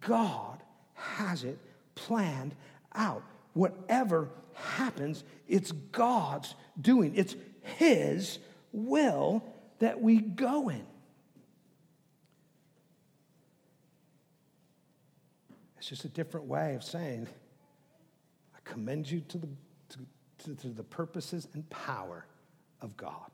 God 0.00 0.62
has 0.94 1.44
it 1.44 1.58
planned 1.94 2.54
out. 2.94 3.22
Whatever 3.54 4.30
happens, 4.54 5.24
it's 5.48 5.72
God's 5.72 6.54
doing. 6.80 7.12
It's 7.16 7.34
His 7.62 8.38
will 8.72 9.42
that 9.78 10.00
we 10.00 10.18
go 10.18 10.68
in. 10.68 10.86
It's 15.78 15.88
just 15.88 16.04
a 16.04 16.08
different 16.08 16.46
way 16.46 16.74
of 16.74 16.82
saying, 16.82 17.28
I 18.54 18.58
commend 18.64 19.10
you 19.10 19.20
to 19.20 19.38
the, 19.38 19.48
to, 19.90 19.98
to, 20.44 20.54
to 20.62 20.68
the 20.68 20.82
purposes 20.82 21.46
and 21.54 21.68
power 21.70 22.26
of 22.80 22.96
God. 22.96 23.30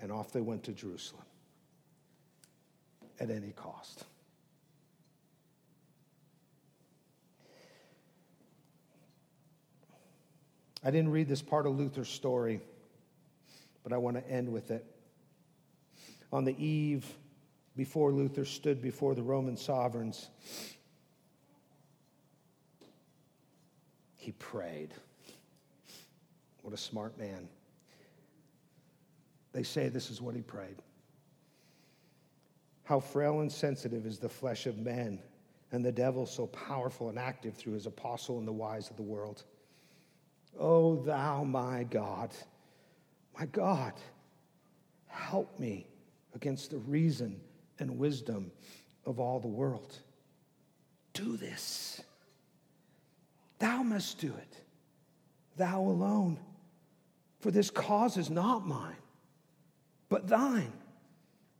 And 0.00 0.12
off 0.12 0.32
they 0.32 0.40
went 0.40 0.62
to 0.64 0.72
Jerusalem 0.72 1.24
at 3.18 3.30
any 3.30 3.50
cost. 3.50 4.04
I 10.82 10.90
didn't 10.90 11.10
read 11.10 11.28
this 11.28 11.42
part 11.42 11.66
of 11.66 11.76
Luther's 11.76 12.08
story, 12.08 12.60
but 13.82 13.92
I 13.92 13.96
want 13.96 14.16
to 14.16 14.30
end 14.30 14.50
with 14.50 14.70
it. 14.70 14.84
On 16.32 16.44
the 16.44 16.56
eve 16.64 17.06
before 17.76 18.12
Luther 18.12 18.44
stood 18.44 18.82
before 18.82 19.14
the 19.14 19.22
Roman 19.22 19.56
sovereigns, 19.56 20.28
he 24.16 24.32
prayed. 24.32 24.94
What 26.62 26.74
a 26.74 26.76
smart 26.76 27.18
man. 27.18 27.48
They 29.52 29.62
say 29.62 29.88
this 29.88 30.10
is 30.10 30.20
what 30.20 30.34
he 30.34 30.42
prayed. 30.42 30.76
How 32.84 33.00
frail 33.00 33.40
and 33.40 33.50
sensitive 33.50 34.04
is 34.04 34.18
the 34.18 34.28
flesh 34.28 34.66
of 34.66 34.78
men, 34.78 35.20
and 35.72 35.84
the 35.84 35.92
devil 35.92 36.26
so 36.26 36.46
powerful 36.48 37.08
and 37.08 37.18
active 37.18 37.54
through 37.54 37.74
his 37.74 37.86
apostle 37.86 38.38
and 38.38 38.46
the 38.46 38.52
wise 38.52 38.90
of 38.90 38.96
the 38.96 39.02
world. 39.02 39.44
O 40.58 40.68
oh, 40.68 40.96
thou, 40.96 41.44
my 41.44 41.84
God, 41.84 42.30
my 43.38 43.46
God, 43.46 43.92
help 45.06 45.58
me 45.58 45.86
against 46.34 46.70
the 46.70 46.78
reason 46.78 47.40
and 47.78 47.98
wisdom 47.98 48.50
of 49.06 49.18
all 49.18 49.40
the 49.40 49.48
world. 49.48 49.98
Do 51.12 51.36
this. 51.36 52.00
Thou 53.58 53.82
must 53.82 54.18
do 54.18 54.28
it, 54.28 54.56
thou 55.56 55.80
alone. 55.80 56.38
For 57.40 57.50
this 57.50 57.70
cause 57.70 58.16
is 58.16 58.30
not 58.30 58.66
mine, 58.66 58.96
but 60.08 60.28
thine. 60.28 60.72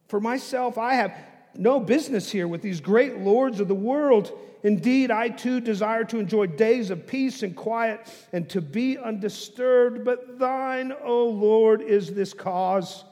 For 0.09 0.21
myself, 0.21 0.77
I 0.77 0.95
have 0.95 1.15
no 1.55 1.81
business 1.81 2.31
here 2.31 2.47
with 2.47 2.63
these 2.63 2.81
great 2.81 3.19
lords 3.19 3.61
of 3.61 3.69
the 3.69 3.75
world. 3.75 4.31
Indeed, 4.63 5.11
I 5.11 5.29
too 5.31 5.61
desire 5.61 6.05
to 6.05 6.19
enjoy 6.19 6.47
days 6.47 6.91
of 6.91 7.07
peace 7.07 7.43
and 7.43 7.57
quiet 7.57 8.07
and 8.33 8.49
to 8.51 8.61
be 8.61 8.99
undisturbed. 8.99 10.05
But 10.05 10.39
thine, 10.39 10.93
O 11.03 11.29
Lord, 11.29 11.81
is 11.81 12.13
this 12.13 12.35
cause, 12.35 13.05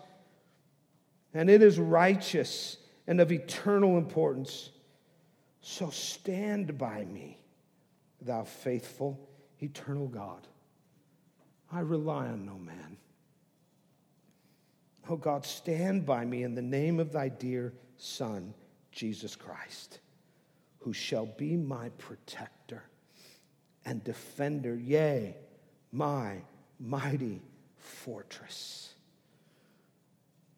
and 1.32 1.49
it 1.49 1.62
is 1.62 1.78
righteous 1.78 2.76
and 3.07 3.20
of 3.20 3.32
eternal 3.32 3.96
importance. 3.96 4.70
So 5.61 5.90
stand 5.90 6.76
by 6.76 7.05
me, 7.05 7.38
thou 8.20 8.44
faithful, 8.44 9.18
eternal 9.61 10.09
God. 10.09 10.46
I 11.72 11.80
rely 11.80 12.26
on 12.26 12.46
no 12.46 12.59
man. 12.59 12.96
Oh 15.09 15.16
God, 15.16 15.46
stand 15.46 16.05
by 16.05 16.24
me 16.24 16.42
in 16.42 16.55
the 16.55 16.62
name 16.62 17.01
of 17.01 17.12
thy 17.12 17.28
dear 17.28 17.72
Son, 17.96 18.53
Jesus 18.92 19.34
Christ, 19.34 20.01
who 20.80 20.92
shall 20.92 21.26
be 21.26 21.56
my 21.56 21.88
protector 21.90 22.82
and 23.84 24.02
defender, 24.04 24.74
yea, 24.74 25.36
my 25.92 26.36
mighty 26.78 27.42
fortress. 27.76 28.92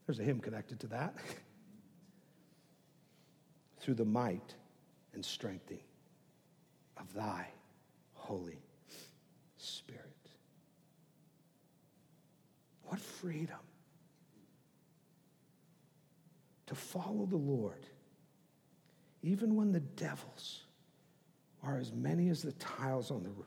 There's 0.07 0.19
a 0.19 0.25
hymn 0.25 0.41
connected 0.41 0.81
to 0.81 0.89
that. 0.89 1.15
Through 3.81 3.95
the 3.95 4.05
might 4.05 4.55
and 5.15 5.25
strengthening 5.25 5.85
of 6.97 7.13
thy 7.15 7.47
Holy 8.15 8.59
Spirit. 9.57 10.05
What 12.85 13.01
freedom 13.01 13.57
to 16.67 16.75
follow 16.75 17.27
the 17.27 17.37
Lord, 17.37 17.87
even 19.23 19.55
when 19.57 19.73
the 19.73 19.81
devils 19.81 20.63
are 21.63 21.79
as 21.79 21.93
many 21.93 22.29
as 22.29 22.43
the 22.43 22.53
tiles 22.53 23.11
on 23.11 23.23
the 23.23 23.31
roof. 23.31 23.47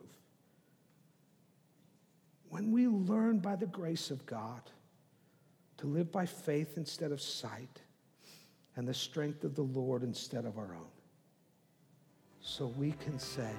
When 2.50 2.72
we 2.72 2.88
learn 2.88 3.40
by 3.40 3.56
the 3.56 3.66
grace 3.66 4.12
of 4.12 4.26
God 4.26 4.62
to 5.78 5.88
live 5.88 6.12
by 6.12 6.26
faith 6.26 6.78
instead 6.78 7.12
of 7.12 7.20
sight, 7.20 7.82
and 8.76 8.88
the 8.88 8.94
strength 8.94 9.44
of 9.44 9.56
the 9.56 9.62
Lord 9.64 10.04
instead 10.04 10.46
of 10.46 10.58
our 10.58 10.74
own. 10.74 10.88
So 12.42 12.68
we 12.68 12.92
can 12.94 13.20
say, 13.20 13.52